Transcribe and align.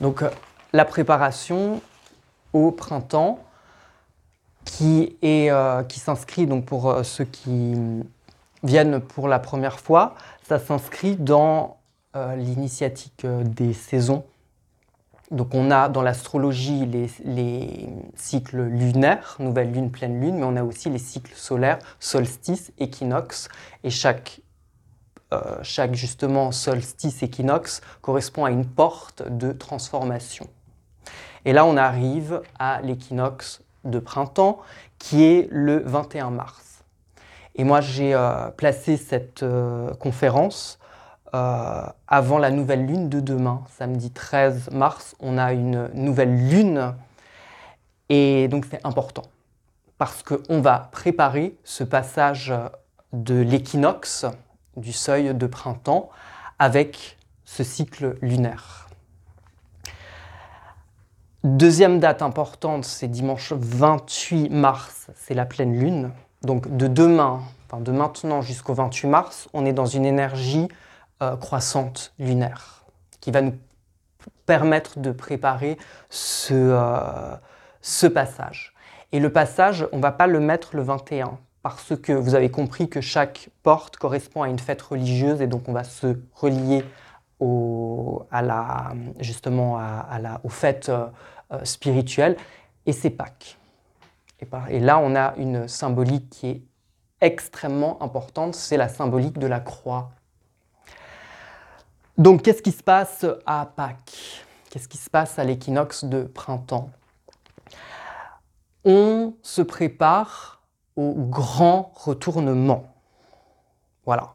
Donc 0.00 0.22
euh, 0.22 0.30
la 0.72 0.84
préparation 0.84 1.80
au 2.52 2.70
printemps 2.70 3.40
qui, 4.64 5.16
euh, 5.24 5.82
s'inscrit 5.88 6.46
donc 6.46 6.64
pour 6.66 6.90
euh, 6.90 7.02
ceux 7.02 7.24
qui 7.24 7.74
viennent 8.62 9.00
pour 9.00 9.28
la 9.28 9.38
première 9.38 9.80
fois, 9.80 10.14
ça 10.42 10.58
s'inscrit 10.58 11.16
dans 11.16 11.76
l'initiatique 12.36 13.24
des 13.24 13.72
saisons. 13.72 14.24
Donc 15.30 15.54
on 15.54 15.70
a 15.70 15.88
dans 15.88 16.02
l'astrologie 16.02 16.86
les, 16.86 17.08
les, 17.24 17.88
cycles 18.16 18.62
lunaires, 18.62 19.36
nouvelle 19.38 19.70
lune, 19.70 19.90
pleine 19.90 20.20
lune, 20.20 20.36
mais 20.36 20.44
on 20.44 20.56
a 20.56 20.64
aussi 20.64 20.88
les 20.90 20.98
cycles 20.98 21.34
solaires, 21.34 21.78
solstice, 22.00 22.72
équinoxe, 22.78 23.48
et 23.84 23.90
chaque 23.90 24.40
euh, 24.40 24.47
chaque 25.62 25.94
justement 25.94 26.52
solstice 26.52 27.22
équinoxe 27.22 27.82
correspond 28.00 28.44
à 28.44 28.50
une 28.50 28.64
porte 28.64 29.22
de 29.28 29.52
transformation. 29.52 30.48
Et 31.44 31.52
là, 31.52 31.64
on 31.64 31.76
arrive 31.76 32.42
à 32.58 32.80
l'équinoxe 32.80 33.62
de 33.84 33.98
printemps 33.98 34.58
qui 34.98 35.24
est 35.24 35.48
le 35.50 35.82
21 35.84 36.30
mars. 36.30 36.84
Et 37.54 37.64
moi, 37.64 37.80
j'ai 37.80 38.14
euh, 38.14 38.50
placé 38.50 38.96
cette 38.96 39.42
euh, 39.42 39.92
conférence 39.94 40.78
avant 41.32 42.38
la 42.38 42.50
nouvelle 42.50 42.86
lune 42.86 43.10
de 43.10 43.20
demain, 43.20 43.62
samedi 43.76 44.10
13 44.10 44.70
mars. 44.70 45.14
On 45.20 45.36
a 45.36 45.52
une 45.52 45.90
nouvelle 45.92 46.48
lune 46.48 46.94
et 48.08 48.48
donc 48.48 48.66
c'est 48.70 48.84
important 48.86 49.24
parce 49.98 50.22
qu'on 50.22 50.62
va 50.62 50.88
préparer 50.90 51.54
ce 51.64 51.84
passage 51.84 52.54
de 53.12 53.34
l'équinoxe 53.34 54.24
du 54.78 54.92
seuil 54.92 55.34
de 55.34 55.46
printemps 55.46 56.10
avec 56.58 57.18
ce 57.44 57.64
cycle 57.64 58.16
lunaire. 58.20 58.88
Deuxième 61.44 62.00
date 62.00 62.22
importante, 62.22 62.84
c'est 62.84 63.08
dimanche 63.08 63.52
28 63.52 64.50
mars, 64.50 65.08
c'est 65.14 65.34
la 65.34 65.46
pleine 65.46 65.78
lune. 65.78 66.10
Donc 66.42 66.76
de 66.76 66.86
demain, 66.86 67.42
de 67.76 67.92
maintenant 67.92 68.42
jusqu'au 68.42 68.74
28 68.74 69.08
mars, 69.08 69.48
on 69.52 69.64
est 69.64 69.72
dans 69.72 69.86
une 69.86 70.04
énergie 70.04 70.68
euh, 71.22 71.36
croissante 71.36 72.12
lunaire 72.18 72.84
qui 73.20 73.30
va 73.30 73.40
nous 73.40 73.54
permettre 74.46 74.98
de 74.98 75.10
préparer 75.10 75.78
ce, 76.10 76.54
euh, 76.54 77.36
ce 77.82 78.06
passage. 78.06 78.74
Et 79.12 79.20
le 79.20 79.32
passage, 79.32 79.86
on 79.92 79.98
ne 79.98 80.02
va 80.02 80.12
pas 80.12 80.26
le 80.26 80.40
mettre 80.40 80.76
le 80.76 80.82
21 80.82 81.38
parce 81.62 81.96
que 81.96 82.12
vous 82.12 82.34
avez 82.34 82.50
compris 82.50 82.88
que 82.88 83.00
chaque 83.00 83.50
porte 83.62 83.96
correspond 83.96 84.42
à 84.42 84.48
une 84.48 84.58
fête 84.58 84.82
religieuse 84.82 85.40
et 85.40 85.46
donc 85.46 85.68
on 85.68 85.72
va 85.72 85.84
se 85.84 86.18
relier 86.34 86.84
à 88.30 88.42
la, 88.42 88.92
justement 89.20 89.78
à, 89.78 90.18
la, 90.20 90.40
aux 90.44 90.48
fêtes 90.48 90.88
euh, 90.88 91.06
euh, 91.52 91.64
spirituelles 91.64 92.36
et 92.86 92.92
c'est 92.92 93.10
Pâques. 93.10 93.58
Et 94.68 94.78
là, 94.78 94.98
on 94.98 95.16
a 95.16 95.34
une 95.36 95.66
symbolique 95.66 96.30
qui 96.30 96.48
est 96.48 96.62
extrêmement 97.20 98.00
importante, 98.02 98.54
c'est 98.54 98.76
la 98.76 98.88
symbolique 98.88 99.38
de 99.38 99.46
la 99.48 99.58
croix. 99.58 100.10
Donc, 102.16 102.42
qu'est-ce 102.42 102.62
qui 102.62 102.72
se 102.72 102.82
passe 102.82 103.26
à 103.46 103.66
Pâques? 103.66 104.44
Qu'est-ce 104.70 104.88
qui 104.88 104.98
se 104.98 105.10
passe 105.10 105.38
à 105.38 105.44
l'équinoxe 105.44 106.04
de 106.04 106.22
printemps? 106.22 106.90
On 108.84 109.34
se 109.42 109.62
prépare 109.62 110.57
grand 110.98 111.92
retournement. 111.94 112.84
Voilà. 114.04 114.34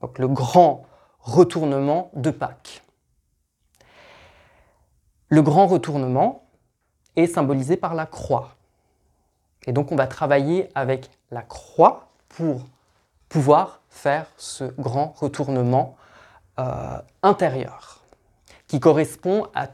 Donc 0.00 0.18
le 0.18 0.28
grand 0.28 0.86
retournement 1.20 2.10
de 2.14 2.30
Pâques. 2.30 2.82
Le 5.28 5.42
grand 5.42 5.66
retournement 5.66 6.44
est 7.16 7.26
symbolisé 7.26 7.76
par 7.76 7.94
la 7.94 8.06
croix. 8.06 8.50
Et 9.66 9.72
donc 9.72 9.92
on 9.92 9.96
va 9.96 10.06
travailler 10.06 10.70
avec 10.74 11.10
la 11.30 11.42
croix 11.42 12.08
pour 12.28 12.62
pouvoir 13.28 13.80
faire 13.90 14.26
ce 14.36 14.64
grand 14.64 15.14
retournement 15.18 15.96
euh, 16.58 16.98
intérieur 17.22 18.00
qui 18.66 18.80
correspond 18.80 19.46
à, 19.54 19.68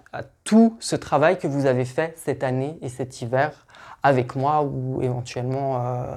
tout 0.44 0.76
ce 0.81 0.97
travail 0.97 1.38
que 1.38 1.47
vous 1.47 1.66
avez 1.66 1.84
fait 1.84 2.16
cette 2.16 2.44
année 2.44 2.78
et 2.81 2.88
cet 2.88 3.22
hiver 3.22 3.66
avec 4.03 4.37
moi 4.37 4.62
ou 4.62 5.03
éventuellement 5.03 5.84
euh, 5.84 6.16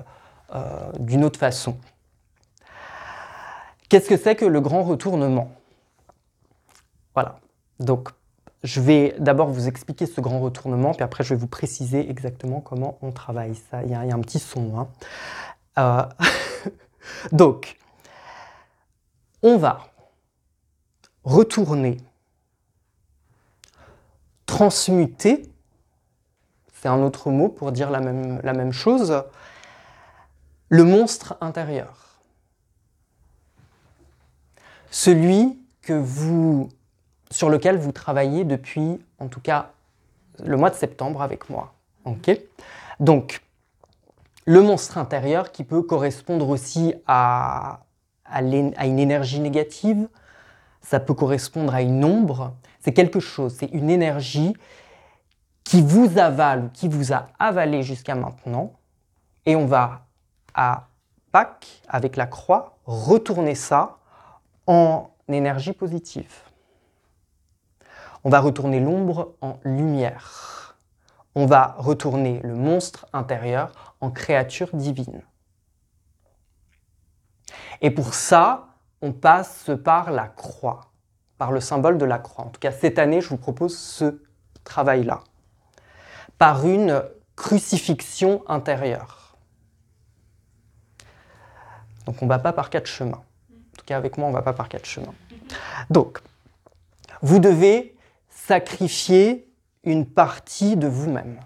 d'une 0.99 1.23
autre 1.25 1.39
façon. 1.39 1.77
Qu'est-ce 3.89 4.09
que 4.09 4.17
c'est 4.17 4.35
que 4.35 4.45
le 4.45 4.59
grand 4.59 4.83
retournement? 4.83 5.51
Voilà. 7.13 7.39
Donc, 7.79 8.09
je 8.63 8.81
vais 8.81 9.15
d'abord 9.19 9.49
vous 9.49 9.67
expliquer 9.67 10.05
ce 10.05 10.19
grand 10.19 10.39
retournement, 10.39 10.93
puis 10.93 11.03
après 11.03 11.23
je 11.23 11.33
vais 11.33 11.39
vous 11.39 11.47
préciser 11.47 12.09
exactement 12.09 12.59
comment 12.59 12.97
on 13.01 13.11
travaille 13.11 13.55
ça. 13.55 13.83
Il 13.83 13.91
y 13.91 13.95
a, 13.95 13.99
un 14.01 14.19
petit 14.19 14.39
son. 14.39 14.77
Hein. 14.77 14.87
Euh, 15.77 16.69
donc, 17.31 17.77
on 19.41 19.57
va 19.57 19.87
retourner, 21.23 21.97
transmuter 24.45 25.49
c'est 26.73 26.89
un 26.89 27.01
autre 27.01 27.31
mot 27.31 27.49
pour 27.49 27.71
dire 27.71 27.89
la 27.89 27.99
même 27.99 28.71
chose, 28.71 29.23
le 30.69 30.83
monstre 30.83 31.37
intérieur. 31.41 32.21
Celui 34.89 35.59
que 35.81 35.93
vous, 35.93 36.69
sur 37.31 37.49
lequel 37.49 37.77
vous 37.77 37.91
travaillez 37.91 38.43
depuis, 38.43 38.99
en 39.19 39.27
tout 39.27 39.39
cas, 39.39 39.71
le 40.43 40.57
mois 40.57 40.69
de 40.69 40.75
septembre 40.75 41.21
avec 41.21 41.49
moi. 41.49 41.73
Donc, 42.99 43.41
le 44.45 44.61
monstre 44.61 44.97
intérieur 44.97 45.51
qui 45.51 45.63
peut 45.63 45.81
correspondre 45.81 46.49
aussi 46.49 46.93
à, 47.05 47.81
une 48.33 48.99
énergie 48.99 49.39
négative, 49.39 50.07
ça 50.81 50.99
peut 50.99 51.13
correspondre 51.13 51.73
à 51.73 51.81
une 51.81 52.03
ombre, 52.05 52.53
c'est 52.79 52.93
quelque 52.93 53.19
chose, 53.19 53.55
c'est 53.59 53.71
une 53.73 53.89
énergie 53.89 54.53
qui 55.65 55.81
vous 55.81 56.17
avale 56.17 56.65
ou 56.65 56.69
qui 56.69 56.87
vous 56.87 57.11
a 57.11 57.27
avalé 57.39 57.83
jusqu'à 57.83 58.15
maintenant. 58.15 58.73
Et 59.45 59.55
on 59.57 59.65
va 59.65 60.06
à 60.57 60.89
Pâques, 61.31 61.81
avec 61.87 62.17
la 62.17 62.25
croix, 62.27 62.79
retourner 62.85 63.55
ça 63.55 63.97
en 64.65 65.11
énergie 65.29 65.71
positive. 65.71 66.33
On 68.23 68.29
va 68.29 68.39
retourner 68.39 68.79
l'ombre 68.79 69.35
en 69.41 69.59
lumière. 69.63 70.77
On 71.35 71.45
va 71.45 71.75
retourner 71.77 72.41
le 72.43 72.55
monstre 72.55 73.05
intérieur 73.13 73.95
en 74.01 74.09
créature 74.09 74.69
divine. 74.73 75.21
Et 77.81 77.91
pour 77.91 78.13
ça, 78.15 78.69
on 79.01 79.13
passe 79.13 79.69
par 79.83 80.11
la 80.11 80.27
croix, 80.27 80.91
par 81.37 81.51
le 81.51 81.61
symbole 81.61 81.97
de 81.97 82.05
la 82.05 82.17
croix. 82.17 82.45
En 82.45 82.49
tout 82.49 82.59
cas, 82.59 82.71
cette 82.71 82.97
année, 82.97 83.21
je 83.21 83.29
vous 83.29 83.37
propose 83.37 83.77
ce 83.77 84.23
travail-là 84.63 85.23
par 86.37 86.65
une 86.65 87.03
crucifixion 87.35 88.43
intérieure. 88.47 89.26
Donc 92.07 92.21
on 92.21 92.25
ne 92.25 92.29
va 92.29 92.39
pas 92.39 92.53
par 92.53 92.69
quatre 92.69 92.87
chemins. 92.87 93.21
En 93.51 93.77
tout 93.77 93.85
cas 93.85 93.97
avec 93.97 94.17
moi, 94.17 94.27
on 94.27 94.31
ne 94.31 94.35
va 94.35 94.41
pas 94.41 94.53
par 94.53 94.69
quatre 94.69 94.85
chemins. 94.85 95.13
Donc, 95.89 96.19
vous 97.21 97.39
devez 97.39 97.95
sacrifier 98.29 99.51
une 99.83 100.05
partie 100.05 100.77
de 100.77 100.87
vous-même. 100.87 101.39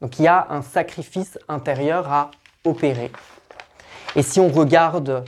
Donc 0.00 0.18
il 0.18 0.22
y 0.22 0.28
a 0.28 0.46
un 0.50 0.62
sacrifice 0.62 1.38
intérieur 1.46 2.10
à 2.10 2.30
opérer. 2.64 3.12
Et 4.16 4.22
si 4.22 4.40
on 4.40 4.48
regarde 4.48 5.24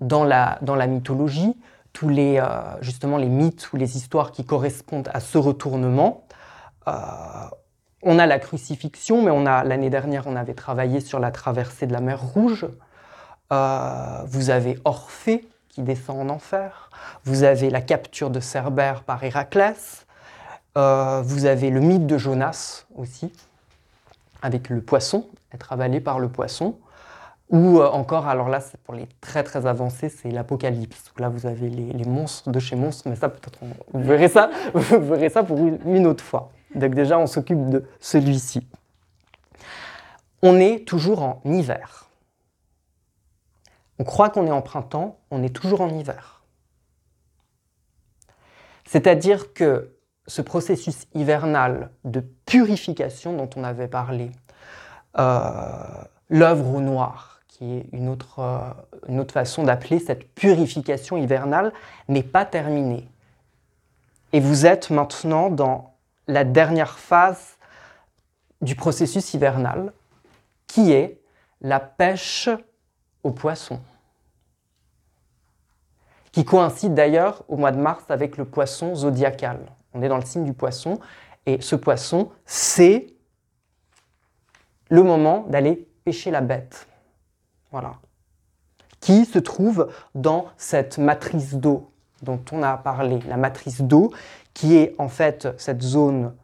dans 0.00 0.24
la, 0.24 0.58
mythologie, 0.86 1.56
tous 1.92 2.08
les, 2.08 2.38
euh, 2.38 2.46
justement 2.80 3.16
les 3.16 3.28
mythes 3.28 3.72
ou 3.72 3.76
les 3.76 3.96
histoires 3.96 4.30
qui 4.30 4.44
correspondent 4.44 5.10
à 5.12 5.18
ce 5.20 5.36
retournement, 5.36 6.26
euh, 6.86 6.92
on 8.02 8.18
a 8.18 8.26
la 8.26 8.38
crucifixion, 8.38 9.22
mais 9.22 9.64
l'année 9.64 9.90
dernière, 9.90 10.26
on 10.26 10.36
avait 10.36 10.54
travaillé 10.54 11.00
sur 11.00 11.18
la 11.20 11.30
traversée 11.30 11.86
de 11.86 11.92
la 11.92 12.00
mer 12.00 12.20
Rouge. 12.20 12.66
Euh, 13.52 14.22
vous 14.26 14.50
avez 14.50 14.78
Orphée 14.84 15.46
qui 15.68 15.82
descend 15.82 16.18
en 16.20 16.34
enfer. 16.34 16.90
Vous 17.24 17.44
avez 17.44 17.70
la 17.70 17.80
capture 17.80 18.30
de 18.30 18.40
Cerbère 18.40 19.02
par 19.02 19.22
Héraclès. 19.22 20.06
Euh, 20.78 21.22
vous 21.22 21.44
avez 21.44 21.70
le 21.70 21.80
mythe 21.80 22.06
de 22.06 22.16
Jonas 22.16 22.86
aussi, 22.96 23.32
avec 24.40 24.70
le 24.70 24.80
poisson, 24.80 25.28
être 25.52 25.72
avalé 25.72 26.00
par 26.00 26.18
le 26.18 26.28
poisson. 26.28 26.76
Ou 27.50 27.80
euh, 27.80 27.88
encore, 27.90 28.26
alors 28.26 28.48
là, 28.48 28.60
c'est 28.60 28.80
pour 28.80 28.94
les 28.94 29.06
très 29.20 29.44
très 29.44 29.66
avancés, 29.66 30.08
c'est 30.08 30.30
l'Apocalypse. 30.30 31.12
Là, 31.18 31.28
vous 31.28 31.44
avez 31.44 31.68
les, 31.68 32.04
monstres 32.06 32.50
de 32.50 32.58
chez 32.58 32.76
monstres, 32.76 33.06
mais 33.06 33.16
ça, 33.16 33.28
peut-être, 33.28 33.58
vous 33.92 34.02
verrez 34.02 34.28
ça, 34.28 34.50
vous 34.74 35.00
verrez 35.00 35.28
ça 35.28 35.42
pour 35.42 35.58
une 35.58 36.06
autre 36.06 36.24
fois. 36.24 36.50
Donc 36.74 36.94
déjà, 36.94 37.18
on 37.18 37.26
s'occupe 37.26 37.68
de 37.68 37.84
celui-ci. 38.00 38.66
On 40.40 40.58
est 40.58 40.86
toujours 40.86 41.22
en 41.22 41.40
hiver. 41.44 42.08
On 43.98 44.04
croit 44.04 44.30
qu'on 44.30 44.46
est 44.46 44.52
en 44.52 44.62
printemps, 44.62 45.18
on 45.30 45.42
est 45.42 45.54
toujours 45.54 45.80
en 45.80 45.88
hiver. 45.88 46.42
C'est-à-dire 48.86 49.52
que 49.52 49.96
ce 50.26 50.42
processus 50.42 51.06
hivernal 51.14 51.90
de 52.04 52.20
purification 52.20 53.36
dont 53.36 53.50
on 53.56 53.64
avait 53.64 53.88
parlé, 53.88 54.30
euh, 55.18 55.64
l'œuvre 56.28 56.74
au 56.74 56.80
noir, 56.80 57.40
qui 57.48 57.78
est 57.78 57.86
une 57.92 58.08
autre, 58.08 58.38
euh, 58.38 58.58
une 59.08 59.20
autre 59.20 59.34
façon 59.34 59.62
d'appeler 59.62 59.98
cette 59.98 60.32
purification 60.34 61.16
hivernale, 61.16 61.72
n'est 62.08 62.22
pas 62.22 62.44
terminée. 62.44 63.08
Et 64.32 64.40
vous 64.40 64.66
êtes 64.66 64.90
maintenant 64.90 65.50
dans 65.50 65.94
la 66.28 66.44
dernière 66.44 66.98
phase 66.98 67.56
du 68.62 68.74
processus 68.74 69.34
hivernal, 69.34 69.92
qui 70.66 70.92
est 70.92 71.20
la 71.60 71.80
pêche 71.80 72.48
aux 73.22 73.30
poissons, 73.30 73.80
qui 76.32 76.44
coïncide 76.44 76.94
d'ailleurs 76.94 77.44
au 77.48 77.56
mois 77.56 77.72
de 77.72 77.78
mars 77.78 78.04
avec 78.08 78.36
le 78.36 78.44
poisson 78.44 78.94
zodiacal. 78.94 79.60
On 79.94 80.02
est 80.02 80.08
dans 80.08 80.18
le 80.18 80.24
signe 80.24 80.44
du 80.44 80.54
poisson, 80.54 80.98
et 81.46 81.60
ce 81.60 81.76
poisson, 81.76 82.30
c'est 82.46 83.14
le 84.88 85.02
moment 85.02 85.44
d'aller 85.48 85.88
pêcher 86.04 86.30
la 86.30 86.40
bête. 86.40 86.86
Voilà. 87.70 87.94
Qui 89.00 89.24
se 89.24 89.38
trouve 89.38 89.90
dans 90.14 90.46
cette 90.56 90.98
matrice 90.98 91.54
d'eau 91.54 91.92
dont 92.22 92.40
on 92.52 92.62
a 92.62 92.76
parlé, 92.76 93.18
la 93.28 93.36
matrice 93.36 93.80
d'eau, 93.82 94.12
qui 94.54 94.76
est 94.76 94.94
en 94.98 95.08
fait 95.08 95.48
cette 95.58 95.82
zone 95.82 96.34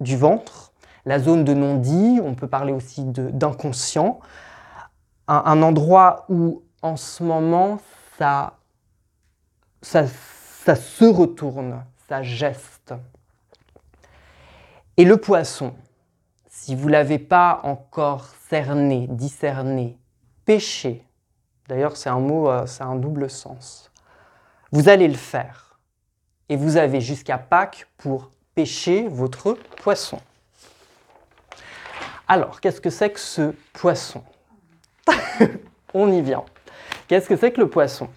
du 0.00 0.16
ventre, 0.16 0.72
la 1.04 1.18
zone 1.18 1.44
de 1.44 1.54
non-dit, 1.54 2.20
on 2.22 2.34
peut 2.34 2.48
parler 2.48 2.72
aussi 2.72 3.04
d'inconscient, 3.04 4.20
un, 5.28 5.62
endroit 5.62 6.24
où 6.28 6.62
en 6.82 6.96
ce 6.96 7.22
moment 7.22 7.78
ça, 8.18 8.58
se 9.82 11.04
retourne, 11.04 11.84
ça 12.08 12.22
geste. 12.22 12.94
Et 14.96 15.04
le 15.04 15.16
poisson, 15.16 15.74
si 16.48 16.74
vous 16.74 16.86
ne 16.86 16.92
l'avez 16.92 17.18
pas 17.18 17.60
encore 17.62 18.26
cerné, 18.48 19.06
discerné, 19.08 19.98
péché, 20.44 21.06
d'ailleurs 21.68 21.96
c'est 21.96 22.10
un 22.10 22.20
mot, 22.20 22.48
euh, 22.48 22.66
c'est 22.66 22.84
un 22.84 22.96
double 22.96 23.30
sens, 23.30 23.90
vous 24.70 24.88
allez 24.88 25.08
le 25.08 25.14
faire. 25.14 25.78
Et 26.48 26.56
vous 26.56 26.76
avez 26.76 27.00
jusqu'à 27.00 27.38
Pâques 27.38 27.86
pour 27.96 28.30
pêcher 28.54 29.08
votre 29.08 29.54
poisson. 29.76 30.20
Alors, 32.28 32.60
qu'est-ce 32.60 32.80
que 32.80 32.90
c'est 32.90 33.10
que 33.10 33.20
ce 33.20 33.54
poisson? 33.72 34.22
On 35.94 36.12
y 36.12 36.22
vient. 36.22 36.44
Qu'est-ce 37.08 37.28
que 37.28 37.36
c'est 37.36 37.52
que 37.52 37.60
le 37.60 37.68
poisson? 37.68 38.08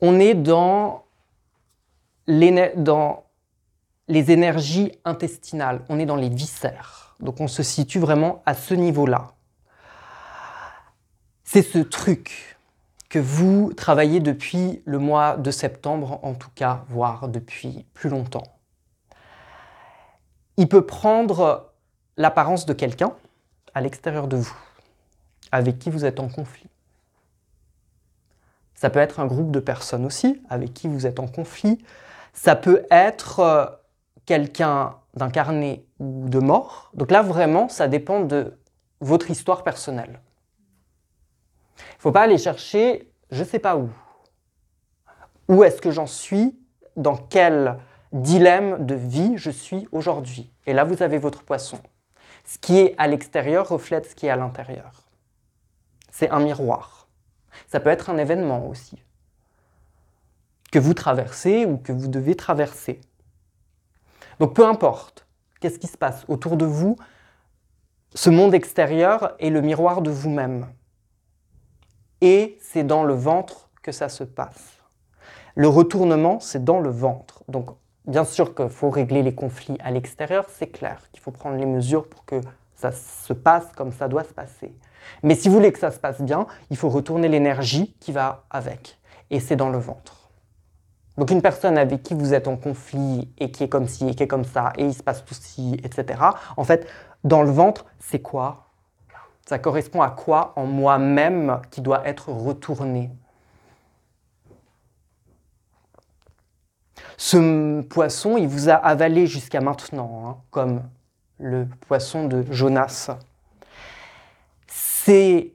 On 0.00 0.18
est 0.18 0.34
dans, 0.34 1.04
les 2.26 2.70
énergies 4.30 4.92
intestinales, 5.04 5.82
on 5.88 5.98
est 5.98 6.06
dans 6.06 6.16
les 6.16 6.30
viscères. 6.30 7.16
Donc 7.20 7.40
on 7.40 7.48
se 7.48 7.62
situe 7.62 7.98
vraiment 7.98 8.42
à 8.46 8.54
ce 8.54 8.72
niveau-là. 8.72 9.32
C'est 11.44 11.62
ce 11.62 11.78
truc 11.78 12.58
que 13.10 13.18
vous 13.18 13.74
travaillez 13.74 14.20
depuis 14.20 14.80
le 14.86 14.98
mois 14.98 15.36
de 15.36 15.50
septembre, 15.50 16.20
en 16.22 16.32
tout 16.32 16.48
cas, 16.54 16.84
voire 16.88 17.28
depuis 17.28 17.84
plus 17.92 18.08
longtemps. 18.08 18.46
Il 20.56 20.68
peut 20.68 20.86
prendre 20.86 21.72
l'apparence 22.16 22.66
de 22.66 22.72
quelqu'un 22.72 23.12
à 23.74 23.80
l'extérieur 23.80 24.28
de 24.28 24.36
vous, 24.36 24.56
avec 25.52 25.78
qui 25.78 25.90
vous 25.90 26.04
êtes 26.04 26.20
en 26.20 26.28
conflit. 26.28 26.68
Ça 28.74 28.88
peut 28.88 28.98
être 28.98 29.20
un 29.20 29.26
groupe 29.26 29.50
de 29.50 29.60
personnes 29.60 30.06
aussi, 30.06 30.40
avec 30.48 30.72
qui 30.72 30.88
vous 30.88 31.06
êtes 31.06 31.20
en 31.20 31.26
conflit. 31.26 31.84
Ça 32.32 32.56
peut 32.56 32.86
être 32.90 33.40
euh, 33.40 33.66
quelqu'un 34.24 34.96
d'incarné 35.14 35.84
ou 35.98 36.28
de 36.28 36.38
mort. 36.38 36.90
Donc 36.94 37.10
là, 37.10 37.20
vraiment, 37.20 37.68
ça 37.68 37.88
dépend 37.88 38.20
de 38.20 38.56
votre 39.00 39.30
histoire 39.30 39.64
personnelle. 39.64 40.20
Il 41.76 41.96
ne 41.96 42.00
faut 42.00 42.12
pas 42.12 42.22
aller 42.22 42.38
chercher, 42.38 43.12
je 43.30 43.40
ne 43.40 43.44
sais 43.48 43.58
pas 43.58 43.76
où. 43.76 43.90
Où 45.48 45.64
est-ce 45.64 45.82
que 45.82 45.90
j'en 45.90 46.06
suis? 46.06 46.58
Dans 46.96 47.16
quel 47.16 47.76
dilemme 48.12 48.86
de 48.86 48.94
vie 48.94 49.34
je 49.36 49.50
suis 49.50 49.88
aujourd'hui? 49.92 50.50
Et 50.66 50.72
là, 50.72 50.84
vous 50.84 51.02
avez 51.02 51.18
votre 51.18 51.42
poisson. 51.42 51.78
Ce 52.44 52.58
qui 52.58 52.78
est 52.78 52.94
à 52.98 53.06
l'extérieur 53.06 53.68
reflète 53.68 54.06
ce 54.06 54.14
qui 54.14 54.26
est 54.26 54.30
à 54.30 54.36
l'intérieur. 54.36 55.04
C'est 56.10 56.30
un 56.30 56.40
miroir. 56.40 57.08
Ça 57.68 57.80
peut 57.80 57.90
être 57.90 58.10
un 58.10 58.18
événement 58.18 58.66
aussi, 58.66 59.02
que 60.72 60.78
vous 60.78 60.94
traversez 60.94 61.66
ou 61.66 61.78
que 61.78 61.92
vous 61.92 62.08
devez 62.08 62.34
traverser. 62.34 63.00
Donc 64.38 64.54
peu 64.54 64.66
importe, 64.66 65.26
qu'est-ce 65.60 65.78
qui 65.78 65.86
se 65.86 65.98
passe 65.98 66.24
autour 66.28 66.56
de 66.56 66.64
vous, 66.64 66.96
ce 68.14 68.30
monde 68.30 68.54
extérieur 68.54 69.34
est 69.38 69.50
le 69.50 69.60
miroir 69.60 70.02
de 70.02 70.10
vous-même 70.10 70.66
et 72.20 72.58
c'est 72.60 72.84
dans 72.84 73.04
le 73.04 73.14
ventre 73.14 73.70
que 73.82 73.92
ça 73.92 74.08
se 74.08 74.24
passe. 74.24 74.78
Le 75.54 75.68
retournement, 75.68 76.40
c'est 76.40 76.64
dans 76.64 76.80
le 76.80 76.90
ventre. 76.90 77.42
Donc, 77.48 77.70
bien 78.06 78.24
sûr 78.24 78.54
qu'il 78.54 78.68
faut 78.68 78.90
régler 78.90 79.22
les 79.22 79.34
conflits 79.34 79.76
à 79.80 79.90
l'extérieur, 79.90 80.46
c'est 80.50 80.68
clair 80.68 81.00
qu'il 81.12 81.20
faut 81.20 81.30
prendre 81.30 81.56
les 81.56 81.66
mesures 81.66 82.08
pour 82.08 82.24
que 82.24 82.40
ça 82.74 82.92
se 82.92 83.32
passe 83.32 83.66
comme 83.76 83.92
ça 83.92 84.08
doit 84.08 84.24
se 84.24 84.32
passer. 84.32 84.74
Mais 85.22 85.34
si 85.34 85.48
vous 85.48 85.54
voulez 85.54 85.72
que 85.72 85.78
ça 85.78 85.90
se 85.90 85.98
passe 85.98 86.20
bien, 86.20 86.46
il 86.70 86.76
faut 86.76 86.88
retourner 86.88 87.28
l'énergie 87.28 87.94
qui 88.00 88.12
va 88.12 88.44
avec. 88.50 88.98
Et 89.30 89.40
c'est 89.40 89.56
dans 89.56 89.70
le 89.70 89.78
ventre. 89.78 90.30
Donc 91.18 91.30
une 91.30 91.42
personne 91.42 91.76
avec 91.76 92.02
qui 92.02 92.14
vous 92.14 92.32
êtes 92.32 92.48
en 92.48 92.56
conflit 92.56 93.30
et 93.38 93.50
qui 93.50 93.64
est 93.64 93.68
comme 93.68 93.86
ci 93.86 94.08
et 94.08 94.14
qui 94.14 94.22
est 94.22 94.28
comme 94.28 94.44
ça, 94.44 94.72
et 94.78 94.84
il 94.84 94.94
se 94.94 95.02
passe 95.02 95.24
tout 95.24 95.34
ci, 95.34 95.78
etc. 95.84 96.20
En 96.56 96.64
fait, 96.64 96.86
dans 97.24 97.42
le 97.42 97.50
ventre, 97.50 97.84
c'est 97.98 98.20
quoi? 98.20 98.68
Ça 99.46 99.58
correspond 99.58 100.00
à 100.00 100.10
quoi 100.10 100.52
en 100.56 100.64
moi-même 100.64 101.60
qui 101.70 101.82
doit 101.82 102.06
être 102.06 102.30
retourné? 102.30 103.10
Ce 107.22 107.82
poisson, 107.82 108.38
il 108.38 108.48
vous 108.48 108.70
a 108.70 108.74
avalé 108.76 109.26
jusqu'à 109.26 109.60
maintenant, 109.60 110.26
hein, 110.26 110.38
comme 110.50 110.82
le 111.38 111.68
poisson 111.86 112.26
de 112.26 112.46
Jonas. 112.50 113.10
C'est 114.66 115.52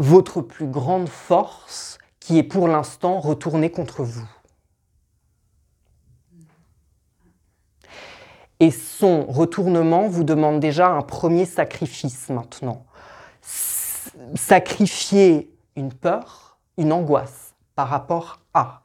votre 0.00 0.40
plus 0.40 0.66
grande 0.66 1.08
force 1.08 1.98
qui 2.18 2.36
est 2.36 2.42
pour 2.42 2.66
l'instant 2.66 3.20
retournée 3.20 3.70
contre 3.70 4.02
vous. 4.02 4.28
Et 8.58 8.72
son 8.72 9.24
retournement 9.26 10.08
vous 10.08 10.24
demande 10.24 10.58
déjà 10.58 10.88
un 10.88 11.02
premier 11.02 11.44
sacrifice 11.44 12.28
maintenant. 12.28 12.84
Sacrifier 14.34 15.56
une 15.76 15.92
peur, 15.92 16.58
une 16.76 16.92
angoisse 16.92 17.54
par 17.76 17.86
rapport 17.86 18.40
à. 18.52 18.81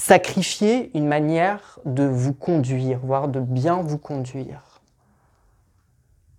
Sacrifier 0.00 0.96
une 0.96 1.06
manière 1.06 1.78
de 1.84 2.04
vous 2.04 2.32
conduire, 2.32 3.00
voire 3.00 3.28
de 3.28 3.38
bien 3.38 3.82
vous 3.82 3.98
conduire. 3.98 4.80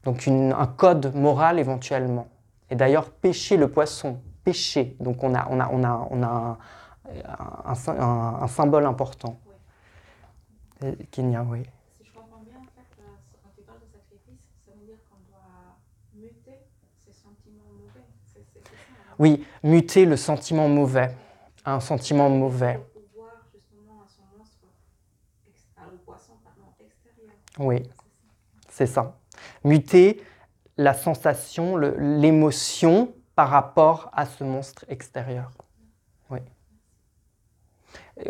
Donc 0.03 0.27
un 0.27 0.65
code 0.65 1.13
moral 1.13 1.59
éventuellement. 1.59 2.27
Et 2.71 2.75
d'ailleurs, 2.75 3.11
pêcher 3.11 3.57
le 3.57 3.69
poisson, 3.69 4.19
pêcher. 4.43 4.95
Donc 4.99 5.23
on 5.23 5.35
a, 5.35 5.47
on 5.51 5.59
a, 5.59 5.69
on 5.69 5.83
a, 5.83 6.07
on 6.09 6.23
a 6.23 6.57
un 7.67 8.47
symbole 8.47 8.85
important. 8.85 9.39
Kenya, 11.11 11.43
oui. 11.43 11.61
Si 11.99 12.05
je 12.05 12.13
comprends 12.13 12.39
bien, 12.39 12.57
en 12.57 12.63
fait, 12.63 12.87
euh, 12.99 13.03
quand 13.43 13.49
tu 13.55 13.61
parles 13.61 13.79
de 13.79 13.85
sacrifice, 13.85 14.41
ça 14.65 14.71
veut 14.79 14.87
dire 14.87 14.97
qu'on 15.09 15.19
doit 15.29 15.77
muter 16.15 16.57
ces 17.05 17.13
sentiments 17.13 17.69
mauvais. 17.77 18.05
C'est, 18.25 18.43
c'est, 18.51 18.63
ça, 18.63 18.71
hein? 19.07 19.15
oui, 19.19 19.45
muter 19.63 20.05
le 20.05 20.17
sentiment 20.17 20.67
mauvais. 20.67 21.15
Un 21.63 21.79
sentiment 21.79 22.29
mauvais. 22.29 22.79
Pour 22.93 23.03
pouvoir 23.03 23.33
justement 23.53 24.01
à 24.01 24.07
son 24.09 24.23
monstre, 24.39 24.65
à 25.77 25.91
le 25.91 25.97
poisson, 25.97 26.33
pardon, 26.43 26.73
extérieur. 26.79 27.35
Oui, 27.61 27.83
c'est 28.69 28.87
ça. 28.87 29.17
Muter 29.63 30.21
la 30.77 30.93
sensation, 30.93 31.77
l'émotion 31.77 33.13
par 33.35 33.49
rapport 33.49 34.09
à 34.13 34.25
ce 34.25 34.43
monstre 34.43 34.85
extérieur. 34.89 35.51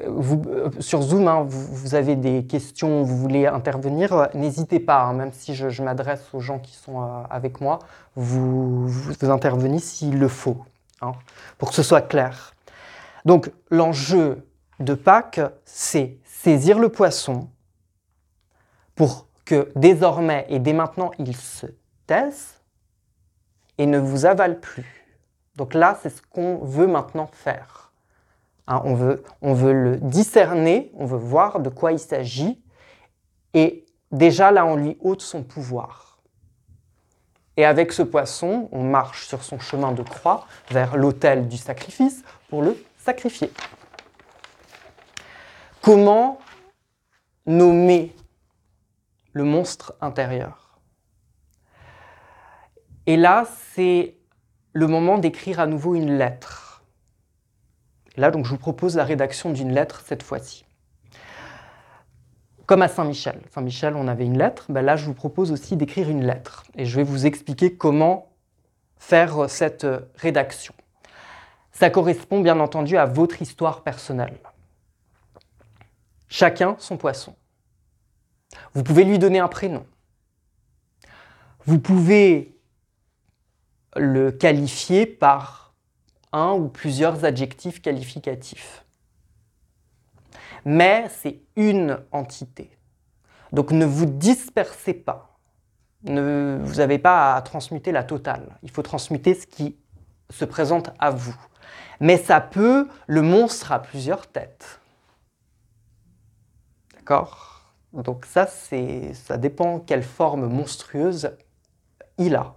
Vous, 0.08 0.42
euh, 0.48 0.70
sur 0.80 1.02
Zoom, 1.02 1.28
hein, 1.28 1.44
vous, 1.48 1.96
avez 1.96 2.16
des 2.16 2.46
questions, 2.46 3.04
vous 3.04 3.18
voulez 3.18 3.48
intervenir, 3.48 4.14
euh, 4.14 4.26
n'hésitez 4.34 4.80
pas, 4.80 5.02
hein, 5.02 5.14
même 5.14 5.32
si 5.34 5.54
je, 5.54 5.82
m'adresse 5.82 6.34
aux 6.34 6.40
gens 6.40 6.60
qui 6.60 6.76
sont 6.76 7.02
euh, 7.02 7.24
avec 7.30 7.60
moi, 7.60 7.80
vous, 8.16 8.88
vous, 8.88 9.30
intervenez 9.30 9.80
s'il 9.80 10.18
le 10.18 10.28
faut, 10.28 10.58
hein, 11.02 11.12
pour 11.58 11.70
que 11.70 11.76
ce 11.76 11.84
soit 11.84 12.02
clair. 12.02 12.54
Donc 13.26 13.52
l'enjeu 13.70 14.48
de 14.80 14.94
Pâques, 14.94 15.42
c'est 15.66 16.18
saisir 16.26 16.80
le 16.80 16.90
poisson 16.90 17.50
pour 19.02 19.26
que 19.46 19.72
désormais 19.76 20.46
et 20.48 20.60
dès 20.60 20.74
maintenant, 20.74 21.10
il 21.18 21.36
se 21.36 21.66
taise 22.06 22.62
et 23.80 23.88
ne 23.88 23.98
vous 23.98 24.28
avale 24.28 24.60
plus. 24.60 25.08
Donc 25.56 25.74
là, 25.74 25.98
c'est 26.04 26.12
ce 26.12 26.22
qu'on 26.22 26.58
veut 26.58 26.86
maintenant 26.86 27.26
faire 27.34 27.82
Hein, 28.68 28.84
on, 28.86 28.94
veut, 28.94 29.24
on 29.42 29.56
veut 29.56 29.74
le 29.74 29.98
discerner, 29.98 30.92
on 30.94 31.06
veut 31.06 31.18
voir 31.18 31.62
de 31.62 31.70
quoi 31.70 31.94
il 31.94 31.98
s'agit, 31.98 32.62
et 33.56 33.88
déjà 34.12 34.52
là, 34.52 34.68
on 34.68 34.76
lui 34.76 34.98
ôte 35.02 35.24
son 35.24 35.42
pouvoir. 35.42 36.20
Et 37.58 37.66
avec 37.66 37.92
ce 37.92 38.04
poisson, 38.04 38.70
on 38.72 38.84
marche 38.84 39.26
sur 39.26 39.44
son 39.44 39.58
chemin 39.58 39.94
de 39.94 40.04
croix 40.04 40.46
vers 40.70 40.96
l'autel 40.96 41.48
du 41.48 41.58
sacrifice 41.58 42.24
pour 42.50 42.62
le 42.62 42.78
sacrifier. 43.00 43.52
Comment 45.82 46.38
nommer 47.48 48.16
le 49.34 49.44
monstre 49.44 49.94
intérieur 50.02 50.80
Et 53.06 53.18
là, 53.18 53.46
c'est 53.74 54.18
le 54.74 54.88
moment 54.88 55.18
d'écrire 55.18 55.60
à 55.60 55.68
nouveau 55.68 55.96
une 55.96 56.18
lettre. 56.18 56.84
Là, 58.18 58.32
donc, 58.32 58.46
je 58.46 58.52
vous 58.52 58.58
propose 58.58 58.96
la 58.96 59.04
rédaction 59.04 59.52
d'une 59.52 59.72
lettre 59.72 60.02
cette 60.06 60.24
fois-ci. 60.24 60.66
Comme 62.66 62.82
à 62.82 62.88
Saint-Michel. 62.88 63.42
Saint-Michel, 63.50 63.96
on 63.96 64.08
avait 64.08 64.26
une 64.26 64.38
lettre. 64.38 64.66
Ben 64.70 64.82
là, 64.82 64.96
je 64.96 65.06
vous 65.06 65.14
propose 65.14 65.52
aussi 65.52 65.76
d'écrire 65.76 66.10
une 66.10 66.26
lettre. 66.26 66.64
Et 66.76 66.86
je 66.86 66.96
vais 66.96 67.04
vous 67.04 67.26
expliquer 67.26 67.76
comment 67.76 68.32
faire 68.98 69.50
cette 69.50 69.86
rédaction. 70.16 70.74
Ça 71.72 71.90
correspond 71.90 72.42
bien 72.42 72.60
entendu 72.60 72.98
à 72.98 73.06
votre 73.06 73.42
histoire 73.42 73.82
personnelle. 73.84 74.38
Chacun 76.30 76.76
son 76.80 76.98
poisson. 76.98 77.36
Vous 78.74 78.84
pouvez 78.84 79.04
lui 79.04 79.20
donner 79.20 79.40
un 79.40 79.48
prénom. 79.48 79.86
Vous 81.66 81.80
pouvez 81.80 82.58
le 83.96 84.32
qualifier 84.32 85.06
par 85.06 85.74
un 86.32 86.54
ou 86.54 86.70
plusieurs 86.70 87.26
adjectifs 87.26 87.82
qualificatifs. 87.82 88.86
Mais 90.66 91.08
c'est 91.10 91.42
une 91.56 92.00
entité. 92.12 92.78
Donc 93.52 93.72
ne 93.72 93.86
vous 93.86 94.06
dispersez 94.06 94.94
pas. 94.94 95.38
Ne, 96.04 96.60
vous 96.64 96.76
n'avez 96.76 96.98
pas 96.98 97.36
à 97.36 97.42
transmuter 97.42 97.92
la 97.92 98.04
totale. 98.04 98.58
Il 98.64 98.72
faut 98.72 98.82
transmuter 98.82 99.36
ce 99.36 99.46
qui 99.46 99.76
se 100.30 100.46
présente 100.46 100.92
à 101.00 101.12
vous. 101.12 101.36
Mais 102.00 102.18
ça 102.18 102.42
peut, 102.42 102.88
le 103.06 103.22
monstre 103.22 103.72
a 103.72 103.80
plusieurs 103.80 104.26
têtes. 104.28 104.80
D'accord? 106.96 107.51
Donc 107.94 108.26
ça, 108.26 108.48
ça 108.48 109.38
dépend 109.38 109.80
quelle 109.80 110.04
forme 110.04 110.48
monstrueuse 110.48 111.36
il 112.18 112.36
a, 112.36 112.56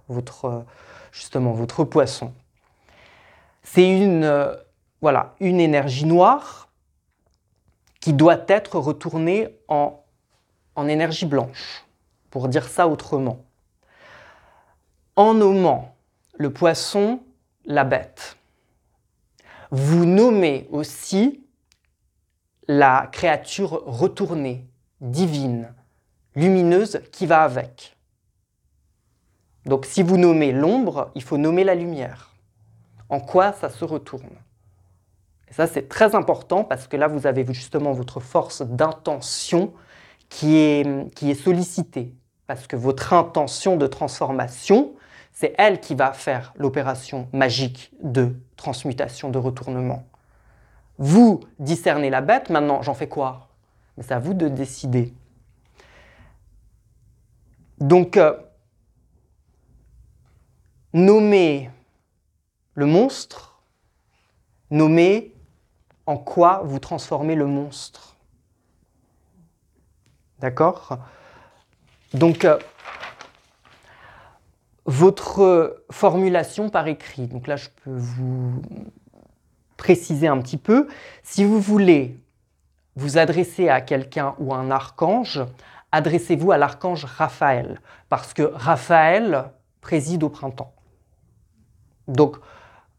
justement, 1.11 1.51
votre 1.51 1.83
poisson. 1.83 2.33
C'est 3.63 3.89
une, 3.99 4.55
voilà, 5.01 5.35
une 5.39 5.59
énergie 5.59 6.05
noire 6.05 6.69
qui 7.99 8.13
doit 8.13 8.43
être 8.47 8.77
retournée 8.77 9.59
en 9.67 10.87
énergie 10.87 11.25
blanche, 11.25 11.83
pour 12.29 12.47
dire 12.47 12.67
ça 12.67 12.87
autrement. 12.87 13.43
En 15.15 15.33
nommant 15.33 15.95
le 16.33 16.53
poisson 16.53 17.21
la 17.65 17.83
bête, 17.83 18.37
vous 19.71 20.05
nommez 20.05 20.67
aussi 20.71 21.43
la 22.67 23.09
créature 23.11 23.83
retournée, 23.85 24.67
divine, 25.05 25.73
lumineuse 26.35 27.01
qui 27.11 27.25
va 27.25 27.43
avec. 27.43 27.95
Donc 29.65 29.85
si 29.85 30.03
vous 30.03 30.17
nommez 30.17 30.51
l'ombre, 30.51 31.11
il 31.15 31.23
faut 31.23 31.37
nommer 31.37 31.63
la 31.63 31.75
lumière. 31.75 32.33
En 33.09 33.19
quoi 33.19 33.53
ça 33.53 33.69
se 33.69 33.85
retourne? 33.85 34.37
Et 35.49 35.53
ça 35.53 35.67
c'est 35.67 35.87
très 35.87 36.15
important 36.15 36.63
parce 36.63 36.87
que 36.87 36.97
là 36.97 37.07
vous 37.07 37.27
avez 37.27 37.45
justement 37.53 37.93
votre 37.93 38.19
force 38.19 38.61
d'intention 38.61 39.73
qui 40.29 40.57
est, 40.57 41.13
qui 41.15 41.31
est 41.31 41.35
sollicitée. 41.35 42.13
Parce 42.47 42.67
que 42.67 42.75
votre 42.75 43.13
intention 43.13 43.75
de 43.75 43.87
transformation, 43.87 44.93
c'est 45.33 45.55
elle 45.57 45.79
qui 45.79 45.95
va 45.95 46.13
faire 46.13 46.53
l'opération 46.57 47.27
magique 47.33 47.91
de 48.01 48.35
transmutation, 48.55 49.29
de 49.29 49.39
retournement. 49.39 50.03
Vous 50.97 51.41
discernez 51.59 52.09
la 52.09 52.21
bête, 52.21 52.49
maintenant 52.49 52.81
j'en 52.81 52.93
fais 52.93 53.09
quoi? 53.09 53.49
Mais 53.97 54.03
c'est 54.03 54.13
à 54.13 54.19
vous 54.19 54.33
de 54.33 54.47
décider. 54.47 55.13
Donc, 57.79 58.17
euh, 58.17 58.37
nommer 60.93 61.69
le 62.73 62.85
monstre, 62.85 63.61
nommer 64.71 65.33
en 66.05 66.17
quoi 66.17 66.61
vous 66.63 66.79
transformez 66.79 67.35
le 67.35 67.47
monstre. 67.47 68.17
D'accord? 70.39 70.99
Donc, 72.13 72.45
euh, 72.45 72.59
votre 74.85 75.83
formulation 75.89 76.69
par 76.69 76.87
écrit, 76.87 77.27
donc 77.27 77.47
là 77.47 77.55
je 77.55 77.69
peux 77.83 77.95
vous 77.95 78.61
préciser 79.77 80.27
un 80.27 80.39
petit 80.39 80.57
peu. 80.57 80.87
Si 81.23 81.43
vous 81.43 81.59
voulez 81.59 82.19
vous 82.95 83.17
adresser 83.17 83.69
à 83.69 83.81
quelqu'un 83.81 84.35
ou 84.39 84.53
un 84.53 84.71
archange, 84.71 85.41
adressez-vous 85.91 86.51
à 86.51 86.57
l'archange 86.57 87.05
Raphaël, 87.05 87.81
parce 88.09 88.33
que 88.33 88.43
Raphaël 88.43 89.51
préside 89.81 90.23
au 90.23 90.29
printemps. 90.29 90.73
Donc, 92.07 92.37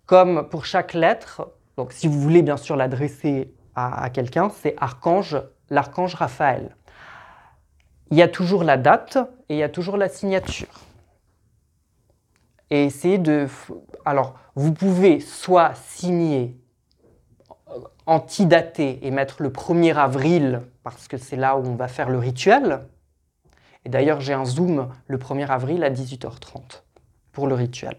comme 0.07 0.49
pour 0.49 0.65
chaque 0.65 0.95
lettre, 0.95 1.49
si 1.91 2.09
vous 2.09 2.21
voulez 2.21 2.43
bien 2.43 2.57
sûr 2.57 2.77
l'adresser 2.77 3.55
à, 3.75 4.03
à 4.05 4.11
quelqu'un, 4.11 4.51
c'est 4.51 4.75
archange, 4.79 5.37
l'archange 5.71 6.15
Raphaël. 6.15 6.77
Il 8.11 8.17
y 8.17 8.23
a 8.23 8.29
toujours 8.29 8.65
la 8.65 8.77
date 8.77 9.19
et 9.49 9.55
il 9.55 9.59
y 9.59 9.63
a 9.63 9.69
toujours 9.69 9.97
la 9.97 10.09
signature. 10.09 10.81
Et 12.71 12.85
essayez 12.85 13.19
de... 13.19 13.47
Alors, 14.05 14.35
vous 14.55 14.73
pouvez 14.73 15.21
soit 15.21 15.75
signer 15.75 16.57
antidater 18.07 19.05
et 19.07 19.11
mettre 19.11 19.43
le 19.43 19.51
1er 19.51 19.95
avril, 19.95 20.63
parce 20.83 21.09
que 21.09 21.17
c'est 21.17 21.37
là 21.37 21.57
où 21.57 21.67
on 21.67 21.75
va 21.75 21.89
faire 21.89 22.09
le 22.09 22.19
rituel. 22.19 22.81
Et 23.85 23.89
d'ailleurs, 23.89 24.21
j'ai 24.21 24.33
un 24.33 24.45
Zoom 24.45 24.89
le 25.07 25.19
1er 25.19 25.49
avril 25.49 25.85
à 25.85 25.91
18h30 25.91 26.83
pour 27.33 27.47
le 27.47 27.55
rituel. 27.55 27.97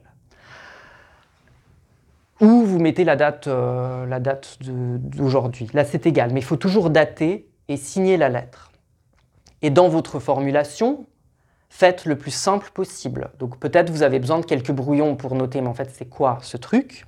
Ou 2.40 2.64
vous 2.64 2.80
mettez 2.80 3.04
la 3.04 3.16
date, 3.16 3.48
euh, 3.48 4.06
la 4.06 4.20
date 4.20 4.58
d'aujourd'hui. 4.62 5.68
Là, 5.74 5.84
c'est 5.86 6.06
égal, 6.06 6.32
mais 6.34 6.40
il 6.40 6.46
faut 6.46 6.56
toujours 6.56 6.90
dater 6.90 7.50
et 7.68 7.78
signer 7.78 8.18
la 8.18 8.30
lettre. 8.30 8.72
Et 9.62 9.70
dans 9.70 9.90
votre 9.90 10.20
formulation, 10.20 11.08
faites 11.70 12.06
le 12.06 12.18
plus 12.18 12.32
simple 12.32 12.70
possible. 12.74 13.32
Donc 13.40 13.60
peut-être 13.60 13.90
vous 13.90 14.04
avez 14.04 14.20
besoin 14.20 14.40
de 14.40 14.46
quelques 14.46 14.72
brouillons 14.72 15.16
pour 15.16 15.36
noter, 15.36 15.62
mais 15.62 15.68
en 15.68 15.74
fait, 15.74 15.90
c'est 15.92 16.06
quoi 16.06 16.38
ce 16.42 16.58
truc? 16.58 17.06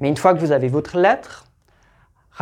Mais 0.00 0.08
une 0.08 0.16
fois 0.16 0.34
que 0.34 0.38
vous 0.38 0.52
avez 0.52 0.68
votre 0.68 0.98
lettre, 0.98 1.46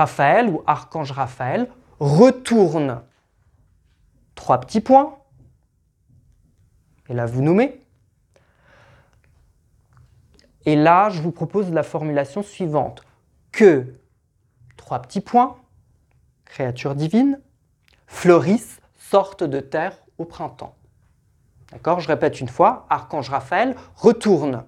Raphaël 0.01 0.49
ou 0.49 0.63
Archange 0.67 1.13
Raphaël 1.13 1.69
retourne 1.99 3.03
trois 4.35 4.59
petits 4.59 4.81
points. 4.81 5.19
Et 7.11 7.13
là, 7.13 7.27
vous 7.27 7.43
nommez. 7.43 7.85
Et 10.65 10.75
là, 10.75 11.11
je 11.11 11.21
vous 11.21 11.33
propose 11.33 11.71
la 11.71 11.83
formulation 11.83 12.43
suivante. 12.43 13.03
Que 13.53 13.95
trois 14.79 15.03
petits 15.03 15.21
points, 15.21 15.59
créature 16.47 16.95
divine, 16.95 17.39
fleurissent, 18.07 18.81
sortent 18.97 19.45
de 19.45 19.61
terre 19.61 19.99
au 20.17 20.25
printemps. 20.25 20.75
D'accord 21.73 22.01
Je 22.01 22.09
répète 22.09 22.41
une 22.41 22.49
fois. 22.49 22.87
Archange 22.89 23.29
Raphaël 23.29 23.77
retourne 23.97 24.65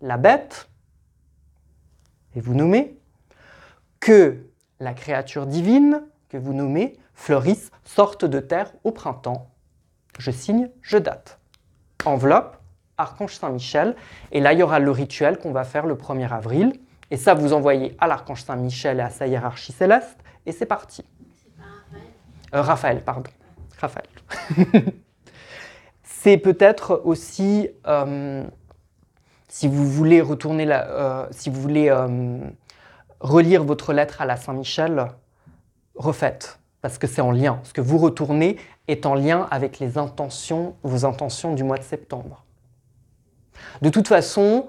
la 0.00 0.16
bête, 0.16 0.70
et 2.34 2.40
vous 2.40 2.54
nommez 2.54 2.97
que 4.00 4.46
la 4.80 4.94
créature 4.94 5.46
divine 5.46 6.02
que 6.28 6.36
vous 6.36 6.52
nommez 6.52 6.96
fleurisse, 7.14 7.70
sorte 7.84 8.24
de 8.24 8.38
terre 8.38 8.72
au 8.84 8.92
printemps. 8.92 9.50
Je 10.18 10.30
signe, 10.30 10.70
je 10.82 10.98
date. 10.98 11.38
Enveloppe, 12.04 12.56
Archange 12.96 13.34
Saint-Michel, 13.34 13.96
et 14.32 14.40
là 14.40 14.52
il 14.52 14.60
y 14.60 14.62
aura 14.62 14.78
le 14.78 14.90
rituel 14.90 15.38
qu'on 15.38 15.52
va 15.52 15.64
faire 15.64 15.86
le 15.86 15.94
1er 15.94 16.32
avril, 16.32 16.72
et 17.10 17.16
ça 17.16 17.34
vous 17.34 17.52
envoyez 17.52 17.96
à 17.98 18.06
l'Archange 18.06 18.42
Saint-Michel 18.42 18.98
et 18.98 19.02
à 19.02 19.10
sa 19.10 19.26
hiérarchie 19.26 19.72
céleste, 19.72 20.18
et 20.46 20.52
c'est 20.52 20.66
parti. 20.66 21.04
Euh, 22.54 22.62
Raphaël, 22.62 23.02
pardon. 23.02 23.30
Raphaël. 23.78 24.06
c'est 26.02 26.38
peut-être 26.38 27.02
aussi, 27.04 27.68
euh, 27.86 28.44
si 29.48 29.68
vous 29.68 29.86
voulez 29.86 30.20
retourner 30.20 30.64
la, 30.64 30.88
euh, 30.88 31.26
si 31.30 31.50
vous 31.50 31.60
voulez 31.60 31.94
relire 33.20 33.64
votre 33.64 33.92
lettre 33.92 34.20
à 34.20 34.26
la 34.26 34.36
Saint-Michel, 34.36 35.06
refaites, 35.94 36.58
parce 36.80 36.98
que 36.98 37.06
c'est 37.06 37.20
en 37.20 37.32
lien. 37.32 37.60
Ce 37.64 37.72
que 37.72 37.80
vous 37.80 37.98
retournez 37.98 38.56
est 38.86 39.06
en 39.06 39.14
lien 39.14 39.46
avec 39.50 39.78
les 39.78 39.98
intentions, 39.98 40.76
vos 40.82 41.04
intentions 41.04 41.54
du 41.54 41.64
mois 41.64 41.78
de 41.78 41.82
septembre. 41.82 42.44
De 43.82 43.88
toute 43.90 44.08
façon, 44.08 44.68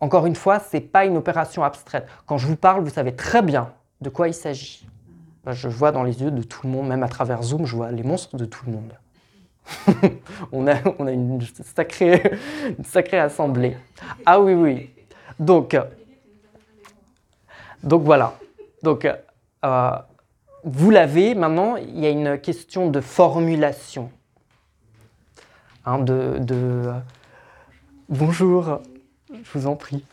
encore 0.00 0.26
une 0.26 0.36
fois, 0.36 0.60
ce 0.60 0.76
n'est 0.76 0.82
pas 0.82 1.04
une 1.04 1.16
opération 1.16 1.64
abstraite. 1.64 2.06
Quand 2.26 2.38
je 2.38 2.46
vous 2.46 2.56
parle, 2.56 2.84
vous 2.84 2.90
savez 2.90 3.14
très 3.14 3.42
bien 3.42 3.72
de 4.00 4.08
quoi 4.08 4.28
il 4.28 4.34
s'agit. 4.34 4.86
Je 5.46 5.68
vois 5.68 5.92
dans 5.92 6.02
les 6.02 6.20
yeux 6.20 6.30
de 6.30 6.42
tout 6.42 6.60
le 6.66 6.72
monde, 6.72 6.88
même 6.88 7.02
à 7.02 7.08
travers 7.08 7.42
Zoom, 7.42 7.64
je 7.64 7.74
vois 7.74 7.90
les 7.90 8.02
monstres 8.02 8.36
de 8.36 8.44
tout 8.44 8.64
le 8.66 8.72
monde. 8.72 8.92
on, 10.52 10.66
a, 10.66 10.76
on 10.98 11.06
a 11.06 11.12
une 11.12 11.40
sacrée, 11.74 12.38
une 12.78 12.84
sacrée 12.84 13.18
assemblée. 13.18 13.76
Ah 14.26 14.40
oui, 14.40 14.54
oui. 14.54 14.90
Donc, 15.38 15.76
donc 17.82 18.02
voilà. 18.02 18.34
Donc, 18.82 19.06
euh, 19.64 19.98
vous 20.64 20.90
l'avez. 20.90 21.34
Maintenant, 21.34 21.76
il 21.76 21.98
y 21.98 22.06
a 22.06 22.10
une 22.10 22.38
question 22.38 22.90
de 22.90 23.00
formulation. 23.00 24.10
Hein, 25.84 25.98
de, 26.00 26.38
de, 26.40 26.92
Bonjour, 28.08 28.80
je 29.30 29.58
vous 29.58 29.66
en 29.66 29.76
prie. 29.76 30.04